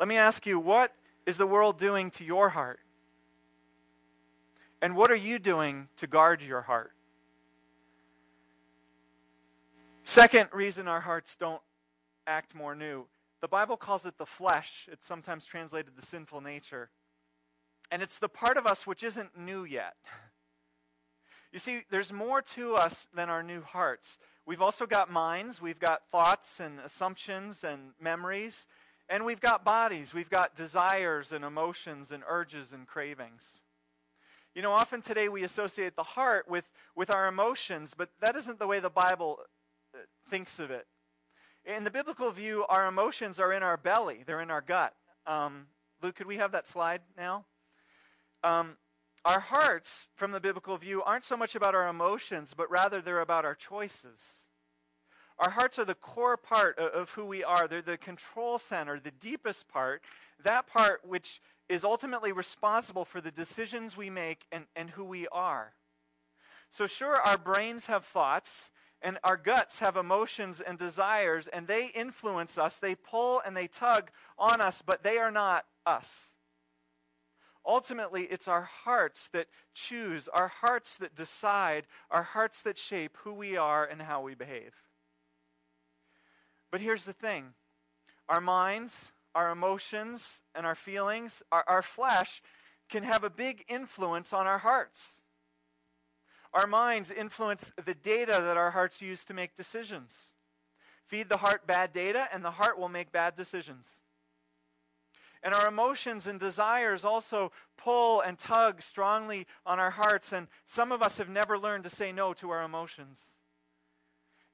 Let 0.00 0.08
me 0.08 0.16
ask 0.16 0.46
you, 0.46 0.58
what 0.58 0.94
is 1.26 1.36
the 1.36 1.46
world 1.46 1.78
doing 1.78 2.10
to 2.12 2.24
your 2.24 2.48
heart? 2.48 2.80
And 4.80 4.96
what 4.96 5.10
are 5.10 5.16
you 5.16 5.38
doing 5.38 5.88
to 5.98 6.06
guard 6.06 6.40
your 6.40 6.62
heart? 6.62 6.92
Second 10.02 10.48
reason 10.50 10.88
our 10.88 11.02
hearts 11.02 11.36
don't 11.36 11.60
act 12.26 12.54
more 12.54 12.74
new. 12.74 13.04
The 13.42 13.48
Bible 13.48 13.76
calls 13.76 14.06
it 14.06 14.16
the 14.16 14.24
flesh. 14.24 14.88
It's 14.90 15.04
sometimes 15.04 15.44
translated 15.44 15.92
the 15.94 16.06
sinful 16.06 16.40
nature. 16.40 16.88
And 17.92 18.00
it's 18.00 18.18
the 18.18 18.28
part 18.28 18.56
of 18.56 18.66
us 18.66 18.86
which 18.86 19.04
isn't 19.04 19.38
new 19.38 19.64
yet. 19.64 19.94
You 21.52 21.58
see, 21.58 21.82
there's 21.90 22.10
more 22.10 22.40
to 22.40 22.74
us 22.74 23.06
than 23.14 23.28
our 23.28 23.42
new 23.42 23.60
hearts. 23.60 24.18
We've 24.46 24.62
also 24.62 24.86
got 24.86 25.10
minds, 25.12 25.60
we've 25.60 25.78
got 25.78 26.08
thoughts 26.10 26.58
and 26.58 26.80
assumptions 26.80 27.62
and 27.62 27.90
memories, 28.00 28.66
and 29.10 29.26
we've 29.26 29.40
got 29.40 29.62
bodies, 29.62 30.14
we've 30.14 30.30
got 30.30 30.56
desires 30.56 31.32
and 31.32 31.44
emotions 31.44 32.10
and 32.10 32.22
urges 32.26 32.72
and 32.72 32.86
cravings. 32.86 33.60
You 34.54 34.62
know, 34.62 34.72
often 34.72 35.02
today 35.02 35.28
we 35.28 35.44
associate 35.44 35.94
the 35.94 36.02
heart 36.02 36.48
with, 36.48 36.64
with 36.96 37.14
our 37.14 37.28
emotions, 37.28 37.92
but 37.94 38.08
that 38.22 38.36
isn't 38.36 38.58
the 38.58 38.66
way 38.66 38.80
the 38.80 38.88
Bible 38.88 39.40
thinks 40.30 40.58
of 40.58 40.70
it. 40.70 40.86
In 41.66 41.84
the 41.84 41.90
biblical 41.90 42.30
view, 42.30 42.64
our 42.70 42.86
emotions 42.86 43.38
are 43.38 43.52
in 43.52 43.62
our 43.62 43.76
belly, 43.76 44.22
they're 44.24 44.40
in 44.40 44.50
our 44.50 44.62
gut. 44.62 44.94
Um, 45.26 45.66
Luke, 46.02 46.16
could 46.16 46.26
we 46.26 46.38
have 46.38 46.52
that 46.52 46.66
slide 46.66 47.02
now? 47.18 47.44
Um, 48.44 48.76
our 49.24 49.40
hearts, 49.40 50.08
from 50.14 50.32
the 50.32 50.40
biblical 50.40 50.76
view, 50.76 51.02
aren't 51.02 51.24
so 51.24 51.36
much 51.36 51.54
about 51.54 51.74
our 51.74 51.86
emotions, 51.88 52.54
but 52.56 52.70
rather 52.70 53.00
they're 53.00 53.20
about 53.20 53.44
our 53.44 53.54
choices. 53.54 54.20
Our 55.38 55.50
hearts 55.50 55.78
are 55.78 55.84
the 55.84 55.94
core 55.94 56.36
part 56.36 56.78
of 56.78 57.10
who 57.10 57.24
we 57.24 57.42
are. 57.42 57.66
They're 57.66 57.82
the 57.82 57.96
control 57.96 58.58
center, 58.58 59.00
the 59.00 59.10
deepest 59.10 59.68
part, 59.68 60.02
that 60.44 60.66
part 60.66 61.02
which 61.06 61.40
is 61.68 61.84
ultimately 61.84 62.32
responsible 62.32 63.04
for 63.04 63.20
the 63.20 63.30
decisions 63.30 63.96
we 63.96 64.10
make 64.10 64.46
and, 64.52 64.66
and 64.76 64.90
who 64.90 65.04
we 65.04 65.26
are. 65.28 65.74
So, 66.70 66.86
sure, 66.86 67.16
our 67.16 67.38
brains 67.38 67.86
have 67.86 68.04
thoughts, 68.04 68.70
and 69.00 69.18
our 69.24 69.36
guts 69.36 69.78
have 69.78 69.96
emotions 69.96 70.60
and 70.60 70.78
desires, 70.78 71.48
and 71.48 71.66
they 71.66 71.86
influence 71.86 72.58
us. 72.58 72.78
They 72.78 72.94
pull 72.94 73.42
and 73.44 73.56
they 73.56 73.66
tug 73.66 74.10
on 74.38 74.60
us, 74.60 74.82
but 74.84 75.02
they 75.02 75.18
are 75.18 75.30
not 75.30 75.64
us. 75.84 76.31
Ultimately, 77.64 78.24
it's 78.24 78.48
our 78.48 78.62
hearts 78.84 79.28
that 79.32 79.46
choose, 79.72 80.28
our 80.28 80.48
hearts 80.48 80.96
that 80.96 81.14
decide, 81.14 81.86
our 82.10 82.24
hearts 82.24 82.60
that 82.62 82.76
shape 82.76 83.16
who 83.22 83.32
we 83.32 83.56
are 83.56 83.84
and 83.84 84.02
how 84.02 84.20
we 84.20 84.34
behave. 84.34 84.74
But 86.70 86.80
here's 86.80 87.04
the 87.04 87.12
thing 87.12 87.54
our 88.28 88.40
minds, 88.40 89.12
our 89.34 89.50
emotions, 89.50 90.40
and 90.54 90.66
our 90.66 90.74
feelings, 90.74 91.42
our, 91.52 91.64
our 91.68 91.82
flesh 91.82 92.42
can 92.88 93.04
have 93.04 93.24
a 93.24 93.30
big 93.30 93.64
influence 93.68 94.32
on 94.32 94.46
our 94.46 94.58
hearts. 94.58 95.20
Our 96.52 96.66
minds 96.66 97.10
influence 97.10 97.72
the 97.82 97.94
data 97.94 98.32
that 98.32 98.56
our 98.56 98.72
hearts 98.72 99.00
use 99.00 99.24
to 99.24 99.34
make 99.34 99.54
decisions. 99.54 100.32
Feed 101.06 101.28
the 101.28 101.38
heart 101.38 101.66
bad 101.66 101.92
data, 101.92 102.26
and 102.32 102.44
the 102.44 102.52
heart 102.52 102.78
will 102.78 102.88
make 102.88 103.12
bad 103.12 103.34
decisions. 103.34 103.88
And 105.42 105.54
our 105.54 105.66
emotions 105.66 106.26
and 106.26 106.38
desires 106.38 107.04
also 107.04 107.50
pull 107.76 108.20
and 108.20 108.38
tug 108.38 108.80
strongly 108.80 109.46
on 109.66 109.80
our 109.80 109.90
hearts, 109.90 110.32
and 110.32 110.46
some 110.66 110.92
of 110.92 111.02
us 111.02 111.18
have 111.18 111.28
never 111.28 111.58
learned 111.58 111.84
to 111.84 111.90
say 111.90 112.12
no 112.12 112.32
to 112.34 112.50
our 112.50 112.62
emotions. 112.62 113.22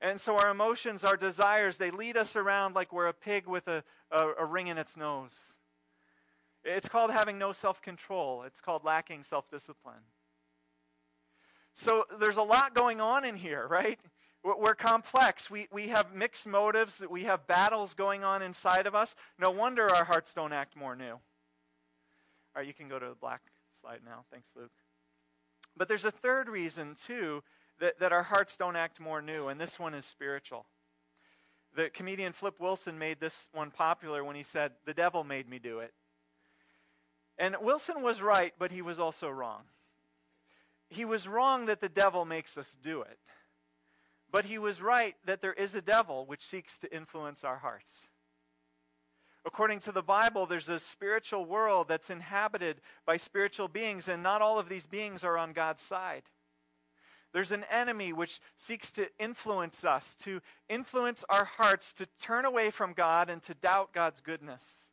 And 0.00 0.20
so 0.20 0.38
our 0.38 0.50
emotions, 0.50 1.04
our 1.04 1.16
desires, 1.16 1.76
they 1.76 1.90
lead 1.90 2.16
us 2.16 2.36
around 2.36 2.74
like 2.74 2.92
we're 2.92 3.08
a 3.08 3.12
pig 3.12 3.46
with 3.46 3.66
a, 3.68 3.82
a, 4.10 4.28
a 4.40 4.44
ring 4.44 4.68
in 4.68 4.78
its 4.78 4.96
nose. 4.96 5.54
It's 6.64 6.88
called 6.88 7.10
having 7.10 7.38
no 7.38 7.52
self 7.52 7.82
control, 7.82 8.42
it's 8.44 8.60
called 8.60 8.84
lacking 8.84 9.24
self 9.24 9.50
discipline. 9.50 10.04
So 11.74 12.04
there's 12.18 12.36
a 12.36 12.42
lot 12.42 12.74
going 12.74 13.00
on 13.00 13.24
in 13.24 13.36
here, 13.36 13.66
right? 13.68 14.00
We're 14.44 14.74
complex. 14.74 15.50
We, 15.50 15.68
we 15.72 15.88
have 15.88 16.14
mixed 16.14 16.46
motives. 16.46 17.02
We 17.10 17.24
have 17.24 17.46
battles 17.46 17.94
going 17.94 18.24
on 18.24 18.40
inside 18.40 18.86
of 18.86 18.94
us. 18.94 19.16
No 19.38 19.50
wonder 19.50 19.92
our 19.92 20.04
hearts 20.04 20.32
don't 20.32 20.52
act 20.52 20.76
more 20.76 20.94
new. 20.94 21.14
All 21.14 21.20
right, 22.56 22.66
you 22.66 22.72
can 22.72 22.88
go 22.88 22.98
to 22.98 23.08
the 23.08 23.14
black 23.14 23.42
slide 23.80 24.00
now. 24.04 24.24
Thanks, 24.30 24.48
Luke. 24.56 24.70
But 25.76 25.88
there's 25.88 26.04
a 26.04 26.10
third 26.10 26.48
reason, 26.48 26.94
too, 26.94 27.42
that, 27.80 27.98
that 28.00 28.12
our 28.12 28.24
hearts 28.24 28.56
don't 28.56 28.76
act 28.76 29.00
more 29.00 29.20
new, 29.20 29.48
and 29.48 29.60
this 29.60 29.78
one 29.78 29.94
is 29.94 30.04
spiritual. 30.04 30.66
The 31.76 31.90
comedian 31.90 32.32
Flip 32.32 32.58
Wilson 32.58 32.98
made 32.98 33.20
this 33.20 33.48
one 33.52 33.70
popular 33.70 34.24
when 34.24 34.36
he 34.36 34.42
said, 34.42 34.72
The 34.84 34.94
devil 34.94 35.24
made 35.24 35.48
me 35.48 35.58
do 35.58 35.80
it. 35.80 35.92
And 37.38 37.56
Wilson 37.60 38.02
was 38.02 38.20
right, 38.20 38.52
but 38.58 38.72
he 38.72 38.82
was 38.82 38.98
also 38.98 39.28
wrong. 39.28 39.62
He 40.88 41.04
was 41.04 41.28
wrong 41.28 41.66
that 41.66 41.80
the 41.80 41.88
devil 41.88 42.24
makes 42.24 42.56
us 42.58 42.76
do 42.82 43.02
it. 43.02 43.18
But 44.30 44.44
he 44.44 44.58
was 44.58 44.82
right 44.82 45.16
that 45.24 45.40
there 45.40 45.54
is 45.54 45.74
a 45.74 45.82
devil 45.82 46.26
which 46.26 46.44
seeks 46.44 46.78
to 46.80 46.94
influence 46.94 47.44
our 47.44 47.58
hearts. 47.58 48.08
According 49.46 49.80
to 49.80 49.92
the 49.92 50.02
Bible, 50.02 50.44
there's 50.44 50.68
a 50.68 50.78
spiritual 50.78 51.46
world 51.46 51.88
that's 51.88 52.10
inhabited 52.10 52.82
by 53.06 53.16
spiritual 53.16 53.68
beings, 53.68 54.06
and 54.08 54.22
not 54.22 54.42
all 54.42 54.58
of 54.58 54.68
these 54.68 54.84
beings 54.84 55.24
are 55.24 55.38
on 55.38 55.52
God's 55.52 55.80
side. 55.80 56.24
There's 57.32 57.52
an 57.52 57.64
enemy 57.70 58.12
which 58.12 58.40
seeks 58.56 58.90
to 58.92 59.08
influence 59.18 59.84
us, 59.84 60.14
to 60.22 60.40
influence 60.68 61.24
our 61.28 61.44
hearts, 61.44 61.92
to 61.94 62.06
turn 62.20 62.44
away 62.44 62.70
from 62.70 62.92
God 62.92 63.30
and 63.30 63.42
to 63.42 63.54
doubt 63.54 63.92
God's 63.94 64.20
goodness. 64.20 64.88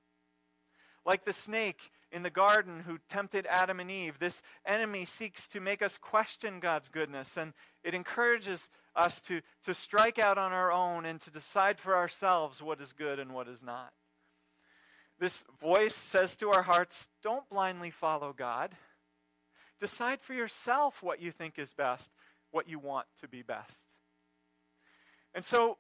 Like 1.06 1.25
the 1.25 1.34
snake 1.34 1.92
in 2.12 2.24
the 2.24 2.30
garden 2.30 2.84
who 2.86 3.00
tempted 3.10 3.46
Adam 3.50 3.80
and 3.80 3.92
Eve, 3.92 4.20
this 4.20 4.42
enemy 4.65 5.06
seeks 5.06 5.48
to 5.50 5.60
make 5.60 5.82
us 5.82 5.98
question 5.98 6.60
God's 6.60 6.89
goodness, 6.89 7.38
and 7.38 7.54
it 7.86 7.94
encourages 7.94 8.68
us 8.96 9.22
to, 9.22 9.42
to 9.63 9.74
strike 9.74 10.18
out 10.18 10.38
on 10.38 10.51
our 10.51 10.72
own 10.72 11.06
and 11.06 11.22
to 11.22 11.32
decide 11.32 11.80
for 11.80 11.96
ourselves 11.96 12.62
what 12.62 12.82
is 12.82 12.94
good 12.94 13.20
and 13.20 13.32
what 13.32 13.48
is 13.48 13.62
not. 13.62 13.94
This 15.20 15.44
voice 15.62 15.96
says 15.96 16.36
to 16.38 16.50
our 16.50 16.63
hearts, 16.63 17.08
Don't 17.22 17.48
blindly 17.48 17.92
follow 17.92 18.34
God. 18.34 18.75
Decide 19.80 20.22
for 20.22 20.34
yourself 20.34 21.04
what 21.04 21.22
you 21.22 21.32
think 21.32 21.60
is 21.60 21.74
best, 21.74 22.12
what 22.51 22.68
you 22.68 22.80
want 22.80 23.08
to 23.22 23.27
be 23.27 23.42
best. 23.42 23.88
And 25.34 25.46
so, 25.46 25.77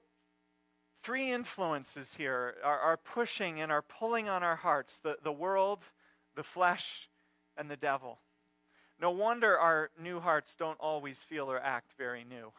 three 1.01 1.31
influences 1.31 2.15
here 2.15 2.55
are, 2.63 2.79
are 2.79 2.97
pushing 2.97 3.61
and 3.61 3.71
are 3.71 3.81
pulling 3.81 4.29
on 4.29 4.43
our 4.43 4.57
hearts 4.57 4.99
the, 4.99 5.17
the 5.23 5.31
world, 5.31 5.85
the 6.35 6.43
flesh, 6.43 7.09
and 7.57 7.71
the 7.71 7.77
devil. 7.77 8.19
No 8.99 9.11
wonder 9.11 9.57
our 9.57 9.89
new 10.01 10.19
hearts 10.19 10.55
don't 10.55 10.79
always 10.79 11.19
feel 11.19 11.51
or 11.51 11.59
act 11.59 11.93
very 11.97 12.23
new. 12.23 12.51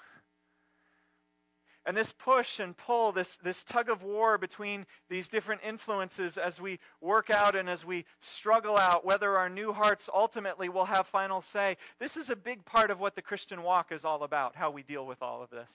And 1.86 1.96
this 1.96 2.12
push 2.12 2.58
and 2.58 2.76
pull, 2.76 3.12
this, 3.12 3.36
this 3.36 3.62
tug 3.62 3.88
of 3.88 4.02
war 4.02 4.38
between 4.38 4.86
these 5.08 5.28
different 5.28 5.60
influences 5.64 6.36
as 6.36 6.60
we 6.60 6.80
work 7.00 7.30
out 7.30 7.54
and 7.54 7.70
as 7.70 7.84
we 7.84 8.04
struggle 8.20 8.76
out 8.76 9.04
whether 9.04 9.36
our 9.36 9.48
new 9.48 9.72
hearts 9.72 10.10
ultimately 10.12 10.68
will 10.68 10.86
have 10.86 11.06
final 11.06 11.40
say, 11.40 11.76
this 12.00 12.16
is 12.16 12.28
a 12.28 12.34
big 12.34 12.64
part 12.64 12.90
of 12.90 12.98
what 12.98 13.14
the 13.14 13.22
Christian 13.22 13.62
walk 13.62 13.92
is 13.92 14.04
all 14.04 14.24
about, 14.24 14.56
how 14.56 14.68
we 14.68 14.82
deal 14.82 15.06
with 15.06 15.22
all 15.22 15.44
of 15.44 15.50
this. 15.50 15.72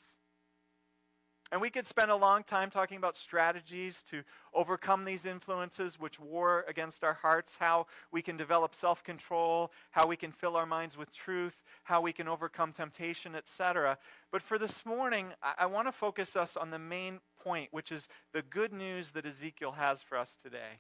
And 1.52 1.60
we 1.60 1.70
could 1.70 1.86
spend 1.86 2.10
a 2.10 2.16
long 2.16 2.44
time 2.44 2.70
talking 2.70 2.96
about 2.96 3.18
strategies 3.18 4.04
to 4.04 4.24
overcome 4.54 5.04
these 5.04 5.26
influences 5.26 6.00
which 6.00 6.18
war 6.18 6.64
against 6.68 7.04
our 7.04 7.16
hearts, 7.16 7.58
how 7.60 7.88
we 8.10 8.22
can 8.22 8.38
develop 8.38 8.74
self 8.74 9.04
control, 9.04 9.72
how 9.92 10.08
we 10.08 10.16
can 10.16 10.32
fill 10.32 10.56
our 10.56 10.66
minds 10.66 10.98
with 10.98 11.14
truth, 11.14 11.62
how 11.84 12.00
we 12.00 12.14
can 12.14 12.30
overcome 12.30 12.72
temptation, 12.72 13.36
etc. 13.36 13.98
But 14.32 14.42
for 14.42 14.58
this 14.58 14.86
morning, 14.86 15.34
I, 15.44 15.64
I 15.64 15.66
want 15.66 15.90
to 15.90 15.92
focus 15.92 16.38
us 16.38 16.56
on 16.56 16.70
the 16.70 16.80
main 16.80 17.20
point, 17.44 17.68
which 17.72 17.92
is 17.92 18.08
the 18.34 18.42
good 18.42 18.72
news 18.72 19.12
that 19.12 19.26
Ezekiel 19.26 19.74
has 19.74 20.02
for 20.02 20.18
us 20.18 20.38
today, 20.42 20.80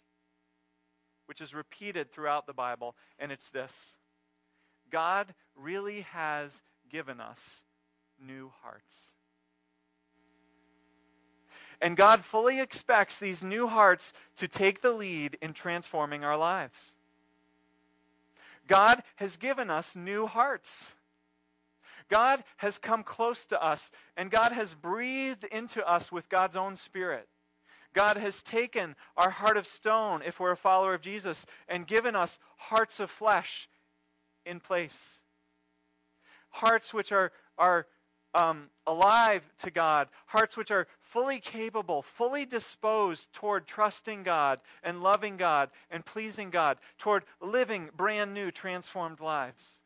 which 1.25 1.41
is 1.41 1.53
repeated 1.53 2.13
throughout 2.13 2.47
the 2.47 2.53
Bible, 2.53 2.95
and 3.19 3.29
it's 3.29 3.49
this 3.49 3.97
God 4.89 5.34
really 5.53 6.01
has 6.01 6.62
given 6.89 7.19
us 7.19 7.63
new 8.25 8.51
hearts. 8.62 9.15
And 11.82 11.98
God 11.98 12.24
fully 12.24 12.60
expects 12.60 13.20
these 13.20 13.41
new 13.41 13.67
hearts 13.67 14.13
to 14.36 14.48
take 14.48 14.82
the 14.82 14.91
lead 14.91 15.38
in 15.41 15.54
transforming 15.54 16.24
our 16.24 16.38
lives. 16.38 16.96
God 18.67 19.02
has 19.15 19.36
given 19.36 19.72
us 19.72 19.96
new 19.96 20.28
hearts. 20.28 20.94
God 22.08 22.44
has 22.58 22.78
come 22.78 23.04
close 23.04 23.46
to 23.48 23.63
us, 23.63 23.89
and 24.15 24.30
God 24.30 24.52
has 24.52 24.76
breathed 24.76 25.46
into 25.46 25.84
us 25.89 26.12
with 26.12 26.30
God's 26.30 26.56
own 26.56 26.76
Spirit. 26.76 27.28
God 27.94 28.15
has 28.15 28.44
taken 28.44 28.96
our 29.17 29.32
heart 29.32 29.58
of 29.58 29.65
stone, 29.65 30.22
if 30.26 30.39
we're 30.39 30.52
a 30.52 30.58
follower 30.58 30.94
of 30.94 31.02
Jesus, 31.02 31.46
and 31.67 31.88
given 31.88 32.15
us 32.15 32.38
hearts 32.58 33.00
of 33.00 33.10
flesh 33.10 33.67
in 34.46 34.60
place. 34.60 35.20
Hearts 36.50 36.94
which 36.94 37.12
are, 37.12 37.32
are 37.58 37.88
um, 38.34 38.70
alive 38.88 39.44
to 39.60 39.72
God, 39.72 40.08
hearts 40.28 40.56
which 40.56 40.72
are 40.72 40.88
fully 41.00 41.39
capable, 41.39 42.02
fully 42.02 42.46
disposed 42.46 43.34
toward 43.34 43.67
trusting 43.67 44.24
God 44.24 44.60
and 44.84 45.04
loving 45.04 45.38
God 45.38 45.70
and 45.89 46.06
pleasing 46.06 46.50
God, 46.50 46.78
toward 46.98 47.24
living 47.41 47.89
brand 47.96 48.34
new, 48.34 48.52
transformed 48.52 49.20
lives. 49.20 49.82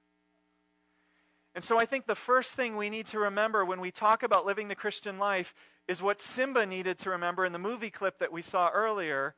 And 1.55 1.63
so 1.63 1.79
I 1.79 1.85
think 1.85 2.05
the 2.05 2.15
first 2.15 2.51
thing 2.51 2.75
we 2.75 2.89
need 2.89 3.07
to 3.07 3.19
remember 3.19 3.63
when 3.63 3.79
we 3.79 3.89
talk 3.89 4.23
about 4.23 4.45
living 4.45 4.67
the 4.67 4.75
Christian 4.75 5.17
life 5.17 5.55
is 5.87 6.01
what 6.01 6.19
Simba 6.19 6.65
needed 6.65 6.97
to 6.99 7.09
remember 7.09 7.45
in 7.45 7.53
the 7.53 7.59
movie 7.59 7.89
clip 7.89 8.19
that 8.19 8.31
we 8.31 8.41
saw 8.41 8.69
earlier, 8.69 9.35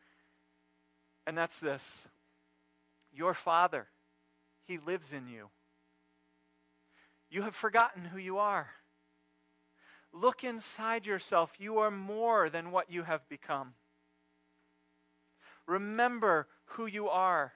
and 1.26 1.38
that's 1.38 1.60
this 1.60 2.08
Your 3.14 3.34
Father, 3.34 3.88
He 4.66 4.78
lives 4.78 5.14
in 5.14 5.28
you. 5.28 5.50
You 7.30 7.44
have 7.44 7.56
forgotten 7.56 8.06
who 8.06 8.18
you 8.18 8.38
are. 8.38 8.70
Look 10.14 10.44
inside 10.44 11.06
yourself. 11.06 11.54
You 11.60 11.78
are 11.80 11.92
more 11.92 12.50
than 12.50 12.72
what 12.72 12.92
you 12.92 13.04
have 13.04 13.28
become. 13.30 13.74
Remember 15.66 16.48
who 16.66 16.86
you 16.86 17.10
are. 17.10 17.54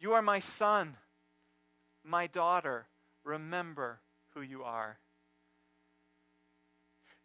You 0.00 0.12
are 0.12 0.22
my 0.22 0.38
son, 0.38 0.96
my 2.04 2.26
daughter. 2.26 2.86
Remember 3.24 4.00
who 4.34 4.42
you 4.42 4.62
are. 4.62 4.98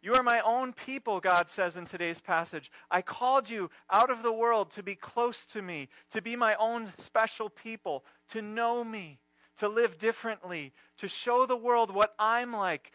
You 0.04 0.12
are 0.12 0.22
my 0.22 0.40
own 0.40 0.74
people, 0.74 1.18
God 1.18 1.48
says 1.48 1.78
in 1.78 1.86
today's 1.86 2.20
passage. 2.20 2.70
I 2.90 3.00
called 3.00 3.48
you 3.48 3.70
out 3.90 4.10
of 4.10 4.22
the 4.22 4.32
world 4.32 4.70
to 4.72 4.82
be 4.82 4.94
close 4.94 5.46
to 5.46 5.62
me, 5.62 5.88
to 6.10 6.20
be 6.20 6.36
my 6.36 6.54
own 6.56 6.92
special 6.98 7.48
people, 7.48 8.04
to 8.28 8.42
know 8.42 8.84
me, 8.84 9.20
to 9.56 9.66
live 9.66 9.96
differently, 9.96 10.74
to 10.98 11.08
show 11.08 11.46
the 11.46 11.56
world 11.56 11.90
what 11.90 12.14
I'm 12.18 12.52
like, 12.52 12.92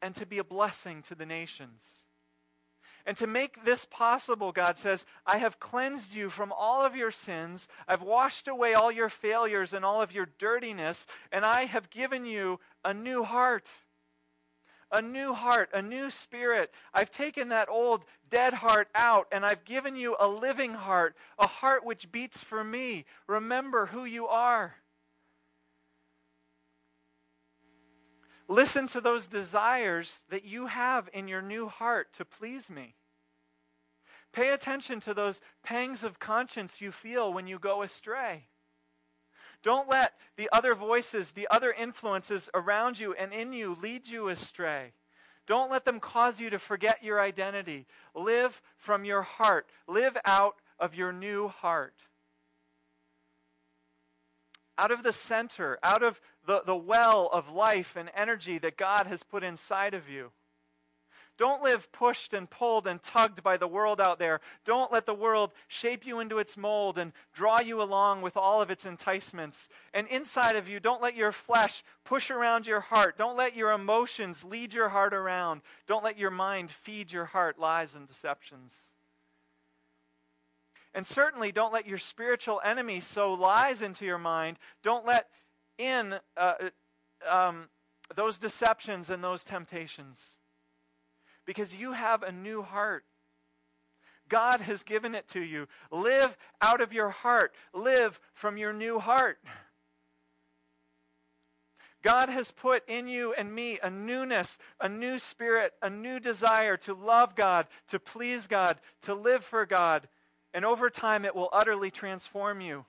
and 0.00 0.14
to 0.14 0.26
be 0.26 0.38
a 0.38 0.44
blessing 0.44 1.02
to 1.02 1.14
the 1.14 1.26
nations. 1.26 2.04
And 3.06 3.16
to 3.16 3.26
make 3.26 3.64
this 3.64 3.86
possible, 3.86 4.52
God 4.52 4.76
says, 4.76 5.06
I 5.26 5.38
have 5.38 5.58
cleansed 5.58 6.14
you 6.14 6.28
from 6.28 6.52
all 6.52 6.84
of 6.84 6.94
your 6.94 7.10
sins. 7.10 7.66
I've 7.88 8.02
washed 8.02 8.48
away 8.48 8.74
all 8.74 8.92
your 8.92 9.08
failures 9.08 9.72
and 9.72 9.82
all 9.84 10.02
of 10.02 10.12
your 10.12 10.28
dirtiness, 10.38 11.06
and 11.32 11.44
I 11.44 11.64
have 11.64 11.88
given 11.88 12.26
you 12.26 12.60
a 12.84 12.92
new 12.92 13.24
heart. 13.24 13.70
A 14.90 15.02
new 15.02 15.34
heart, 15.34 15.70
a 15.74 15.82
new 15.82 16.10
spirit. 16.10 16.72
I've 16.94 17.10
taken 17.10 17.48
that 17.48 17.68
old 17.68 18.04
dead 18.30 18.54
heart 18.54 18.88
out, 18.94 19.26
and 19.32 19.44
I've 19.44 19.64
given 19.64 19.96
you 19.96 20.16
a 20.18 20.28
living 20.28 20.74
heart, 20.74 21.14
a 21.38 21.46
heart 21.46 21.84
which 21.84 22.10
beats 22.10 22.42
for 22.42 22.64
me. 22.64 23.04
Remember 23.26 23.86
who 23.86 24.04
you 24.04 24.26
are. 24.26 24.76
Listen 28.48 28.86
to 28.88 29.00
those 29.00 29.26
desires 29.26 30.24
that 30.30 30.44
you 30.44 30.66
have 30.66 31.08
in 31.12 31.28
your 31.28 31.42
new 31.42 31.68
heart 31.68 32.12
to 32.14 32.24
please 32.24 32.70
me. 32.70 32.94
Pay 34.32 34.50
attention 34.50 35.00
to 35.00 35.12
those 35.12 35.40
pangs 35.62 36.02
of 36.02 36.18
conscience 36.18 36.80
you 36.80 36.90
feel 36.90 37.32
when 37.32 37.46
you 37.46 37.58
go 37.58 37.82
astray. 37.82 38.44
Don't 39.62 39.88
let 39.88 40.14
the 40.36 40.48
other 40.52 40.74
voices, 40.74 41.32
the 41.32 41.48
other 41.50 41.72
influences 41.72 42.48
around 42.54 42.98
you 42.98 43.12
and 43.14 43.32
in 43.32 43.52
you 43.52 43.76
lead 43.80 44.08
you 44.08 44.28
astray. 44.28 44.92
Don't 45.46 45.70
let 45.70 45.84
them 45.84 45.98
cause 45.98 46.40
you 46.40 46.50
to 46.50 46.58
forget 46.58 47.02
your 47.02 47.20
identity. 47.20 47.86
Live 48.14 48.62
from 48.76 49.04
your 49.04 49.22
heart, 49.22 49.66
live 49.86 50.16
out 50.24 50.56
of 50.78 50.94
your 50.94 51.12
new 51.12 51.48
heart. 51.48 51.94
Out 54.78 54.90
of 54.90 55.02
the 55.02 55.12
center, 55.12 55.78
out 55.82 56.02
of 56.02 56.20
the, 56.46 56.62
the 56.64 56.76
well 56.76 57.28
of 57.32 57.52
life 57.52 57.96
and 57.96 58.10
energy 58.16 58.58
that 58.58 58.76
God 58.76 59.06
has 59.06 59.22
put 59.22 59.42
inside 59.42 59.92
of 59.92 60.08
you. 60.08 60.30
Don't 61.38 61.62
live 61.62 61.92
pushed 61.92 62.34
and 62.34 62.50
pulled 62.50 62.88
and 62.88 63.00
tugged 63.00 63.44
by 63.44 63.56
the 63.56 63.68
world 63.68 64.00
out 64.00 64.18
there. 64.18 64.40
Don't 64.64 64.92
let 64.92 65.06
the 65.06 65.14
world 65.14 65.52
shape 65.68 66.04
you 66.04 66.18
into 66.18 66.38
its 66.38 66.56
mold 66.56 66.98
and 66.98 67.12
draw 67.32 67.60
you 67.60 67.80
along 67.80 68.22
with 68.22 68.36
all 68.36 68.60
of 68.60 68.70
its 68.70 68.84
enticements. 68.84 69.68
And 69.94 70.08
inside 70.08 70.56
of 70.56 70.68
you, 70.68 70.80
don't 70.80 71.00
let 71.00 71.14
your 71.14 71.30
flesh 71.30 71.84
push 72.04 72.28
around 72.28 72.66
your 72.66 72.80
heart. 72.80 73.16
Don't 73.16 73.36
let 73.36 73.54
your 73.54 73.70
emotions 73.70 74.42
lead 74.42 74.74
your 74.74 74.88
heart 74.88 75.14
around. 75.14 75.62
Don't 75.86 76.02
let 76.02 76.18
your 76.18 76.32
mind 76.32 76.72
feed 76.72 77.12
your 77.12 77.26
heart 77.26 77.56
lies 77.56 77.94
and 77.94 78.08
deceptions. 78.08 78.90
And 80.98 81.06
certainly 81.06 81.52
don't 81.52 81.72
let 81.72 81.86
your 81.86 81.96
spiritual 81.96 82.60
enemy 82.64 82.98
sow 82.98 83.32
lies 83.32 83.82
into 83.82 84.04
your 84.04 84.18
mind. 84.18 84.58
Don't 84.82 85.06
let 85.06 85.28
in 85.78 86.16
uh, 86.36 86.54
um, 87.30 87.68
those 88.16 88.36
deceptions 88.36 89.08
and 89.08 89.22
those 89.22 89.44
temptations 89.44 90.38
because 91.44 91.76
you 91.76 91.92
have 91.92 92.24
a 92.24 92.32
new 92.32 92.62
heart. 92.62 93.04
God 94.28 94.60
has 94.62 94.82
given 94.82 95.14
it 95.14 95.28
to 95.28 95.40
you. 95.40 95.68
Live 95.92 96.36
out 96.60 96.80
of 96.80 96.92
your 96.92 97.10
heart, 97.10 97.54
live 97.72 98.18
from 98.32 98.56
your 98.56 98.72
new 98.72 98.98
heart. 98.98 99.38
God 102.02 102.28
has 102.28 102.50
put 102.50 102.82
in 102.88 103.06
you 103.06 103.32
and 103.34 103.54
me 103.54 103.78
a 103.80 103.88
newness, 103.88 104.58
a 104.80 104.88
new 104.88 105.20
spirit, 105.20 105.74
a 105.80 105.90
new 105.90 106.18
desire 106.18 106.76
to 106.78 106.92
love 106.92 107.36
God, 107.36 107.68
to 107.86 108.00
please 108.00 108.48
God, 108.48 108.80
to 109.02 109.14
live 109.14 109.44
for 109.44 109.64
God. 109.64 110.08
And 110.54 110.64
over 110.64 110.90
time, 110.90 111.24
it 111.24 111.34
will 111.34 111.50
utterly 111.52 111.90
transform 111.90 112.60
you 112.60 112.86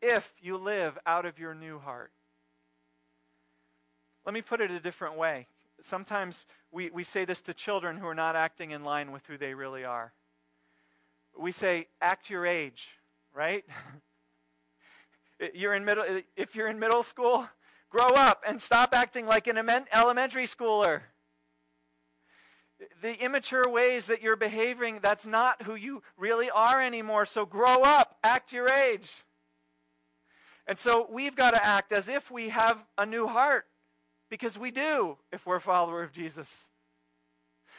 if 0.00 0.32
you 0.40 0.56
live 0.56 0.98
out 1.06 1.26
of 1.26 1.38
your 1.38 1.54
new 1.54 1.78
heart. 1.78 2.12
Let 4.24 4.34
me 4.34 4.42
put 4.42 4.60
it 4.60 4.70
a 4.70 4.80
different 4.80 5.16
way 5.16 5.46
sometimes 5.82 6.46
we, 6.70 6.90
we 6.90 7.04
say 7.04 7.24
this 7.24 7.40
to 7.42 7.54
children 7.54 7.96
who 7.98 8.06
are 8.06 8.14
not 8.14 8.36
acting 8.36 8.70
in 8.70 8.84
line 8.84 9.12
with 9.12 9.26
who 9.26 9.38
they 9.38 9.54
really 9.54 9.84
are. 9.84 10.12
We 11.38 11.52
say, 11.52 11.88
act 12.00 12.30
your 12.30 12.46
age, 12.46 12.88
right? 13.34 13.64
you're 15.54 15.74
in 15.74 15.84
middle, 15.84 16.04
if 16.36 16.54
you're 16.54 16.68
in 16.68 16.78
middle 16.78 17.02
school, 17.02 17.48
grow 17.90 18.08
up 18.08 18.42
and 18.46 18.60
stop 18.60 18.90
acting 18.94 19.26
like 19.26 19.46
an 19.46 19.58
elementary 19.92 20.46
schooler. 20.46 21.02
The 23.00 23.14
immature 23.14 23.64
ways 23.66 24.06
that 24.06 24.22
you're 24.22 24.36
behaving, 24.36 25.00
that's 25.02 25.26
not 25.26 25.62
who 25.62 25.74
you 25.74 26.02
really 26.16 26.50
are 26.50 26.82
anymore. 26.82 27.24
So 27.26 27.46
grow 27.46 27.82
up, 27.82 28.18
act 28.22 28.52
your 28.52 28.68
age. 28.68 29.10
And 30.66 30.78
so 30.78 31.06
we've 31.10 31.36
got 31.36 31.52
to 31.52 31.64
act 31.64 31.92
as 31.92 32.08
if 32.08 32.30
we 32.30 32.48
have 32.50 32.84
a 32.98 33.06
new 33.06 33.26
heart. 33.26 33.66
Because 34.28 34.58
we 34.58 34.72
do 34.72 35.18
if 35.30 35.46
we're 35.46 35.56
a 35.56 35.60
follower 35.60 36.02
of 36.02 36.10
Jesus. 36.10 36.66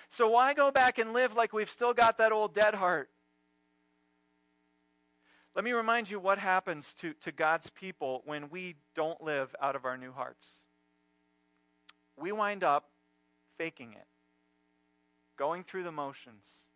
So 0.07 0.29
why 0.29 0.53
go 0.53 0.71
back 0.71 0.97
and 0.97 1.11
live 1.11 1.35
like 1.35 1.51
we've 1.51 1.69
still 1.69 1.93
got 1.93 2.17
that 2.19 2.31
old 2.31 2.53
dead 2.53 2.75
heart? 2.75 3.09
Let 5.53 5.65
me 5.65 5.71
remind 5.71 6.09
you 6.09 6.19
what 6.19 6.37
happens 6.37 6.93
to, 6.99 7.13
to 7.15 7.31
God's 7.31 7.69
people 7.69 8.21
when 8.25 8.49
we 8.49 8.75
don't 8.95 9.21
live 9.21 9.53
out 9.61 9.75
of 9.75 9.85
our 9.85 9.97
new 9.97 10.11
hearts. 10.11 10.59
We 12.15 12.31
wind 12.31 12.63
up 12.63 12.89
faking 13.57 13.93
it, 13.93 14.05
going 15.37 15.63
through 15.63 15.83
the 15.83 15.91
motions. 15.91 16.67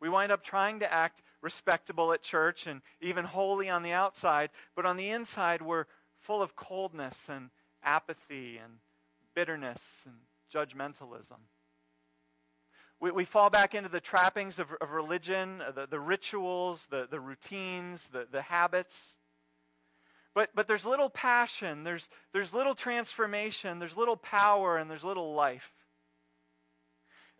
We 0.00 0.08
wind 0.08 0.32
up 0.32 0.42
trying 0.42 0.80
to 0.80 0.92
act 0.92 1.22
respectable 1.40 2.12
at 2.12 2.22
church 2.22 2.66
and 2.66 2.82
even 3.00 3.24
holy 3.24 3.68
on 3.68 3.84
the 3.84 3.92
outside, 3.92 4.50
but 4.74 4.84
on 4.84 4.96
the 4.96 5.10
inside, 5.10 5.62
we're 5.62 5.84
full 6.18 6.42
of 6.42 6.56
coldness 6.56 7.28
and 7.28 7.50
apathy 7.84 8.58
and 8.62 8.78
bitterness 9.34 10.04
and 10.04 10.16
judgmentalism. 10.52 11.38
We, 13.00 13.10
we 13.10 13.24
fall 13.24 13.50
back 13.50 13.74
into 13.74 13.88
the 13.88 14.00
trappings 14.00 14.58
of, 14.58 14.68
of 14.80 14.90
religion, 14.90 15.62
the, 15.74 15.86
the 15.86 16.00
rituals, 16.00 16.86
the, 16.90 17.06
the 17.10 17.20
routines, 17.20 18.08
the, 18.08 18.26
the 18.30 18.42
habits. 18.42 19.18
But, 20.34 20.50
but 20.54 20.66
there's 20.66 20.86
little 20.86 21.10
passion, 21.10 21.84
there's, 21.84 22.08
there's 22.32 22.54
little 22.54 22.74
transformation, 22.74 23.78
there's 23.78 23.96
little 23.96 24.16
power, 24.16 24.78
and 24.78 24.90
there's 24.90 25.04
little 25.04 25.34
life. 25.34 25.72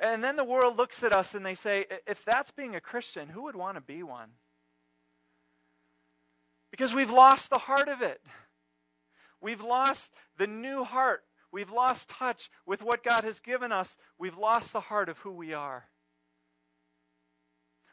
And 0.03 0.23
then 0.23 0.37
the 0.37 0.45
world 0.45 0.77
looks 0.77 1.03
at 1.03 1.15
us 1.15 1.35
and 1.35 1.47
they 1.47 1.55
say, 1.55 1.87
if 2.07 2.25
that's 2.25 2.51
being 2.51 2.75
a 2.75 2.81
Christian, 2.81 3.31
who 3.31 3.45
would 3.45 3.57
want 3.57 3.77
to 3.77 3.81
be 3.81 4.03
one? 4.03 4.33
Because 6.71 6.93
we've 6.93 7.11
lost 7.11 7.49
the 7.49 7.59
heart 7.59 7.89
of 7.89 8.03
it. 8.03 8.21
We've 9.41 9.63
lost 9.63 10.13
the 10.37 10.47
new 10.47 10.85
heart 10.85 11.25
We've 11.53 11.71
lost 11.71 12.09
touch 12.09 12.51
with 12.65 12.83
what 12.83 13.05
God 13.05 13.25
has 13.25 13.39
given 13.39 13.71
us. 13.71 13.99
We've 14.19 14.39
lost 14.39 14.73
the 14.73 14.81
heart 14.81 15.11
of 15.11 15.19
who 15.19 15.31
we 15.31 15.53
are. 15.53 15.85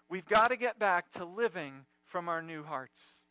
We've 0.10 0.26
got 0.26 0.48
to 0.48 0.56
get 0.56 0.80
back 0.80 1.12
to 1.12 1.26
living 1.26 1.86
from 2.06 2.30
our 2.30 2.42
new 2.42 2.64
hearts. 2.64 3.24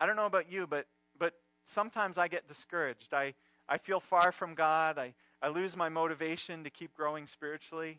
I 0.00 0.06
don't 0.06 0.16
know 0.16 0.26
about 0.26 0.50
you, 0.50 0.66
but, 0.66 0.86
but 1.18 1.34
sometimes 1.64 2.16
I 2.16 2.26
get 2.26 2.48
discouraged. 2.48 3.12
I, 3.12 3.34
I 3.68 3.76
feel 3.76 4.00
far 4.00 4.32
from 4.32 4.54
God. 4.54 4.98
I, 4.98 5.12
I 5.42 5.48
lose 5.48 5.76
my 5.76 5.88
motivation 5.88 6.62
to 6.62 6.70
keep 6.70 6.94
growing 6.94 7.26
spiritually. 7.26 7.98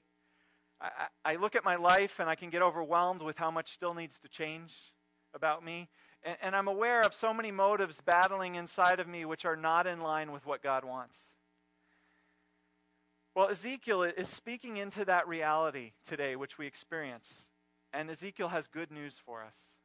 I, 0.79 1.08
I 1.25 1.36
look 1.36 1.56
at 1.56 1.65
my 1.65 1.75
life 1.75 2.19
and 2.19 2.29
I 2.29 2.36
can 2.36 2.49
get 2.49 2.62
overwhelmed 2.62 3.21
with 3.21 3.38
how 3.38 3.51
much 3.51 3.73
still 3.73 3.93
needs 3.93 4.17
to 4.19 4.29
change 4.29 4.73
about 5.34 5.63
me. 5.63 5.89
And, 6.23 6.38
and 6.41 6.56
I'm 6.56 6.69
aware 6.69 7.01
of 7.01 7.13
so 7.13 7.34
many 7.34 7.51
motives 7.51 8.01
battling 8.06 8.56
inside 8.56 8.99
of 9.01 9.08
me 9.08 9.25
which 9.25 9.43
are 9.43 9.58
not 9.58 9.88
in 9.88 9.99
line 9.99 10.32
with 10.32 10.45
what 10.45 10.63
God 10.63 10.86
wants. 10.86 11.17
Well, 13.36 13.49
Ezekiel 13.49 14.03
is 14.03 14.29
speaking 14.29 14.77
into 14.77 15.03
that 15.06 15.27
reality 15.27 15.93
today, 16.08 16.36
which 16.36 16.58
we 16.58 16.67
experience. 16.67 17.49
And 17.91 18.10
Ezekiel 18.10 18.49
has 18.49 18.67
good 18.67 18.91
news 18.91 19.19
for 19.23 19.43
us. 19.43 19.77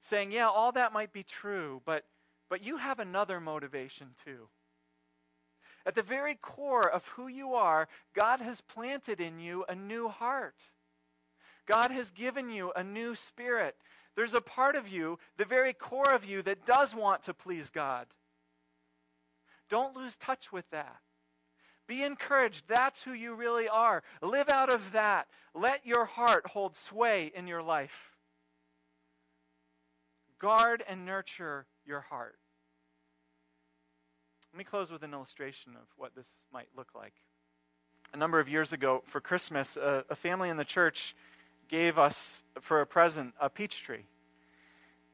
Saying, 0.00 0.32
yeah, 0.32 0.48
all 0.48 0.72
that 0.72 0.92
might 0.92 1.12
be 1.12 1.22
true, 1.22 1.82
but, 1.84 2.04
but 2.48 2.62
you 2.62 2.76
have 2.76 2.98
another 2.98 3.40
motivation 3.40 4.08
too. 4.24 4.48
At 5.86 5.94
the 5.94 6.02
very 6.02 6.34
core 6.34 6.88
of 6.88 7.06
who 7.08 7.28
you 7.28 7.54
are, 7.54 7.86
God 8.12 8.40
has 8.40 8.60
planted 8.60 9.20
in 9.20 9.38
you 9.38 9.64
a 9.68 9.74
new 9.76 10.08
heart. 10.08 10.56
God 11.64 11.92
has 11.92 12.10
given 12.10 12.50
you 12.50 12.72
a 12.74 12.82
new 12.82 13.14
spirit. 13.14 13.76
There's 14.16 14.34
a 14.34 14.40
part 14.40 14.74
of 14.74 14.88
you, 14.88 15.20
the 15.36 15.44
very 15.44 15.72
core 15.72 16.12
of 16.12 16.24
you, 16.24 16.42
that 16.42 16.66
does 16.66 16.94
want 16.94 17.22
to 17.22 17.34
please 17.34 17.70
God. 17.70 18.08
Don't 19.68 19.96
lose 19.96 20.16
touch 20.16 20.50
with 20.52 20.68
that. 20.70 20.96
Be 21.86 22.02
encouraged. 22.02 22.64
That's 22.66 23.04
who 23.04 23.12
you 23.12 23.34
really 23.34 23.68
are. 23.68 24.02
Live 24.20 24.48
out 24.48 24.72
of 24.72 24.90
that. 24.90 25.28
Let 25.54 25.86
your 25.86 26.04
heart 26.04 26.48
hold 26.48 26.74
sway 26.74 27.30
in 27.32 27.46
your 27.46 27.62
life. 27.62 28.16
Guard 30.40 30.82
and 30.88 31.06
nurture 31.06 31.66
your 31.84 32.00
heart. 32.00 32.38
Let 34.56 34.58
me 34.60 34.64
close 34.64 34.90
with 34.90 35.02
an 35.02 35.12
illustration 35.12 35.72
of 35.76 35.86
what 35.98 36.14
this 36.14 36.28
might 36.50 36.68
look 36.74 36.94
like. 36.94 37.12
A 38.14 38.16
number 38.16 38.40
of 38.40 38.48
years 38.48 38.72
ago, 38.72 39.02
for 39.04 39.20
Christmas, 39.20 39.76
a, 39.76 40.02
a 40.08 40.14
family 40.14 40.48
in 40.48 40.56
the 40.56 40.64
church 40.64 41.14
gave 41.68 41.98
us 41.98 42.42
for 42.62 42.80
a 42.80 42.86
present 42.86 43.34
a 43.38 43.50
peach 43.50 43.82
tree. 43.82 44.06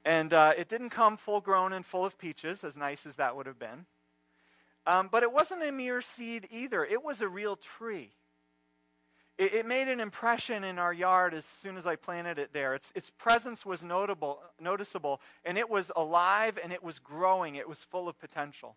And 0.04 0.32
uh, 0.32 0.52
it 0.56 0.68
didn't 0.68 0.90
come 0.90 1.16
full 1.16 1.40
grown 1.40 1.72
and 1.72 1.84
full 1.84 2.04
of 2.04 2.18
peaches, 2.18 2.62
as 2.62 2.76
nice 2.76 3.04
as 3.04 3.16
that 3.16 3.34
would 3.34 3.46
have 3.46 3.58
been. 3.58 3.86
Um, 4.86 5.08
but 5.10 5.24
it 5.24 5.32
wasn't 5.32 5.64
a 5.64 5.72
mere 5.72 6.00
seed 6.02 6.46
either, 6.52 6.84
it 6.84 7.02
was 7.02 7.20
a 7.20 7.26
real 7.26 7.56
tree. 7.56 8.12
It, 9.38 9.54
it, 9.54 9.66
made 9.66 9.88
an 9.88 9.98
impression 9.98 10.62
in 10.62 10.78
our 10.78 10.92
yard 10.92 11.34
as 11.34 11.44
soon 11.44 11.76
as 11.76 11.84
I 11.84 11.96
planted 11.96 12.38
it 12.38 12.52
there. 12.52 12.76
Its, 12.76 12.92
its 12.94 13.10
presence 13.10 13.66
was 13.66 13.82
notable, 13.82 14.38
noticeable, 14.60 15.20
and 15.44 15.58
it 15.58 15.68
was 15.68 15.90
alive 15.96 16.60
and 16.62 16.72
it 16.72 16.84
was 16.84 17.00
growing. 17.00 17.56
It 17.56 17.68
was 17.68 17.82
full 17.82 18.08
of 18.08 18.20
potential. 18.20 18.76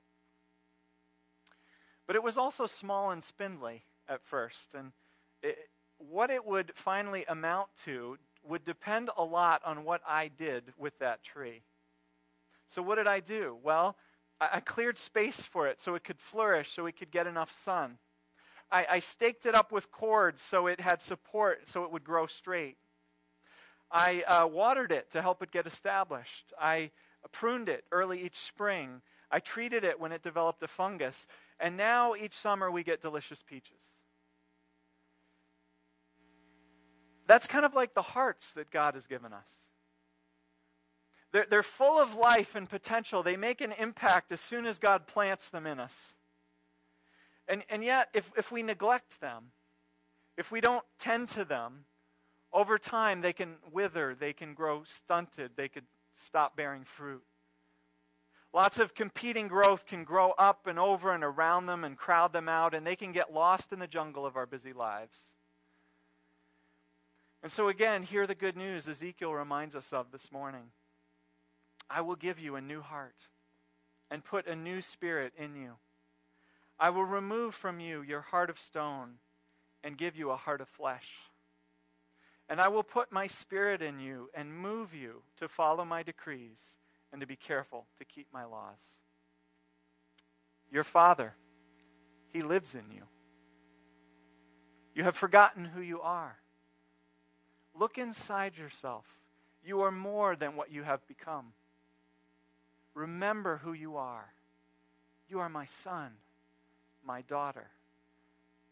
But 2.07 2.15
it 2.15 2.23
was 2.23 2.37
also 2.37 2.65
small 2.65 3.11
and 3.11 3.23
spindly 3.23 3.83
at 4.07 4.23
first. 4.23 4.73
And 4.73 4.91
it, 5.41 5.57
what 5.97 6.29
it 6.29 6.45
would 6.45 6.71
finally 6.75 7.25
amount 7.27 7.69
to 7.85 8.17
would 8.43 8.63
depend 8.63 9.09
a 9.17 9.23
lot 9.23 9.61
on 9.65 9.83
what 9.83 10.01
I 10.07 10.27
did 10.27 10.73
with 10.77 10.99
that 10.99 11.23
tree. 11.23 11.63
So, 12.67 12.81
what 12.81 12.95
did 12.95 13.07
I 13.07 13.19
do? 13.19 13.57
Well, 13.63 13.95
I, 14.39 14.59
cleared 14.59 14.97
space 14.97 15.43
for 15.43 15.67
it 15.67 15.79
so 15.79 15.95
it 15.95 16.03
could 16.03 16.19
flourish, 16.19 16.71
so 16.71 16.85
it 16.85 16.97
could 16.97 17.11
get 17.11 17.27
enough 17.27 17.51
sun. 17.51 17.97
I, 18.71 18.85
I 18.91 18.99
staked 18.99 19.45
it 19.45 19.55
up 19.55 19.71
with 19.71 19.91
cords 19.91 20.41
so 20.41 20.67
it 20.67 20.81
had 20.81 21.01
support, 21.01 21.67
so 21.67 21.83
it 21.83 21.91
would 21.91 22.03
grow 22.03 22.25
straight. 22.25 22.77
I 23.91 24.23
uh, 24.27 24.47
watered 24.47 24.91
it 24.91 25.09
to 25.11 25.21
help 25.21 25.41
it 25.41 25.51
get 25.51 25.67
established. 25.67 26.53
I 26.59 26.91
pruned 27.31 27.69
it 27.69 27.85
early 27.91 28.23
each 28.23 28.35
spring. 28.35 29.01
I 29.31 29.39
treated 29.39 29.83
it 29.83 29.99
when 29.99 30.11
it 30.11 30.21
developed 30.21 30.63
a 30.63 30.67
fungus. 30.67 31.27
And 31.59 31.77
now 31.77 32.15
each 32.15 32.33
summer 32.33 32.69
we 32.69 32.83
get 32.83 33.01
delicious 33.01 33.43
peaches. 33.43 33.81
That's 37.27 37.47
kind 37.47 37.65
of 37.65 37.73
like 37.73 37.93
the 37.93 38.01
hearts 38.01 38.53
that 38.53 38.69
God 38.69 38.93
has 38.93 39.07
given 39.07 39.33
us. 39.33 39.49
They're, 41.31 41.45
they're 41.49 41.63
full 41.63 41.99
of 41.99 42.15
life 42.15 42.55
and 42.55 42.69
potential. 42.69 43.23
They 43.23 43.35
make 43.35 43.61
an 43.61 43.73
impact 43.73 44.31
as 44.31 44.39
soon 44.39 44.65
as 44.65 44.79
God 44.79 45.07
plants 45.07 45.49
them 45.49 45.65
in 45.65 45.79
us. 45.79 46.13
And, 47.47 47.63
and 47.69 47.83
yet, 47.83 48.09
if, 48.13 48.31
if 48.37 48.51
we 48.51 48.63
neglect 48.63 49.19
them, 49.21 49.51
if 50.37 50.51
we 50.51 50.61
don't 50.61 50.83
tend 50.97 51.27
to 51.29 51.43
them, 51.43 51.85
over 52.53 52.77
time 52.77 53.21
they 53.21 53.33
can 53.33 53.55
wither, 53.71 54.15
they 54.17 54.33
can 54.33 54.53
grow 54.53 54.83
stunted, 54.85 55.51
they 55.55 55.67
could 55.67 55.83
stop 56.13 56.55
bearing 56.55 56.85
fruit. 56.85 57.23
Lots 58.55 58.79
of 58.79 58.95
competing 58.95 59.49
growth 59.49 59.85
can 59.85 60.05
grow 60.05 60.31
up 60.31 60.65
and 60.65 60.79
over 60.79 61.13
and 61.13 61.25
around 61.25 61.65
them 61.65 61.83
and 61.83 61.97
crowd 61.97 62.31
them 62.31 62.47
out, 62.47 62.73
and 62.73 62.87
they 62.87 62.95
can 62.95 63.11
get 63.11 63.33
lost 63.33 63.73
in 63.73 63.79
the 63.79 63.85
jungle 63.85 64.25
of 64.25 64.37
our 64.37 64.45
busy 64.45 64.71
lives. 64.71 65.35
And 67.43 67.51
so, 67.51 67.67
again, 67.67 68.03
hear 68.03 68.25
the 68.25 68.33
good 68.33 68.55
news 68.55 68.87
Ezekiel 68.87 69.33
reminds 69.33 69.75
us 69.75 69.91
of 69.91 70.09
this 70.13 70.31
morning. 70.31 70.67
I 71.89 71.99
will 71.99 72.15
give 72.15 72.39
you 72.39 72.55
a 72.55 72.61
new 72.61 72.81
heart 72.81 73.17
and 74.09 74.23
put 74.23 74.47
a 74.47 74.55
new 74.55 74.79
spirit 74.79 75.33
in 75.37 75.57
you. 75.57 75.73
I 76.79 76.91
will 76.91 77.03
remove 77.03 77.55
from 77.55 77.81
you 77.81 78.01
your 78.01 78.21
heart 78.21 78.49
of 78.49 78.57
stone 78.57 79.15
and 79.83 79.97
give 79.97 80.15
you 80.15 80.29
a 80.29 80.37
heart 80.37 80.61
of 80.61 80.69
flesh. 80.69 81.11
And 82.47 82.61
I 82.61 82.69
will 82.69 82.83
put 82.83 83.11
my 83.11 83.27
spirit 83.27 83.81
in 83.81 83.99
you 83.99 84.29
and 84.33 84.57
move 84.57 84.93
you 84.93 85.23
to 85.39 85.49
follow 85.49 85.83
my 85.83 86.03
decrees 86.03 86.77
and 87.15 87.21
to 87.21 87.25
be 87.25 87.37
careful 87.37 87.85
to 87.97 88.03
keep 88.03 88.27
my 88.33 88.43
laws. 88.43 88.99
Your 90.69 90.83
Father, 90.83 91.33
He 92.33 92.41
lives 92.41 92.75
in 92.75 92.91
you. 92.93 93.03
You 94.93 95.05
have 95.05 95.15
forgotten 95.15 95.63
who 95.63 95.79
you 95.79 96.01
are. 96.01 96.39
Look 97.73 97.97
inside 97.97 98.57
yourself. 98.57 99.05
You 99.65 99.79
are 99.79 99.93
more 99.93 100.35
than 100.35 100.57
what 100.57 100.73
you 100.73 100.83
have 100.83 101.07
become. 101.07 101.53
Remember 102.93 103.61
who 103.63 103.71
you 103.71 103.95
are. 103.95 104.33
You 105.29 105.39
are 105.39 105.47
my 105.47 105.67
son, 105.67 106.15
my 107.01 107.21
daughter. 107.21 107.67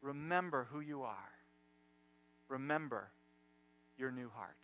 Remember 0.01 0.67
who 0.69 0.81
you 0.81 1.03
are. 1.03 1.31
Remember 2.49 3.07
your 3.97 4.11
new 4.11 4.29
heart. 4.35 4.57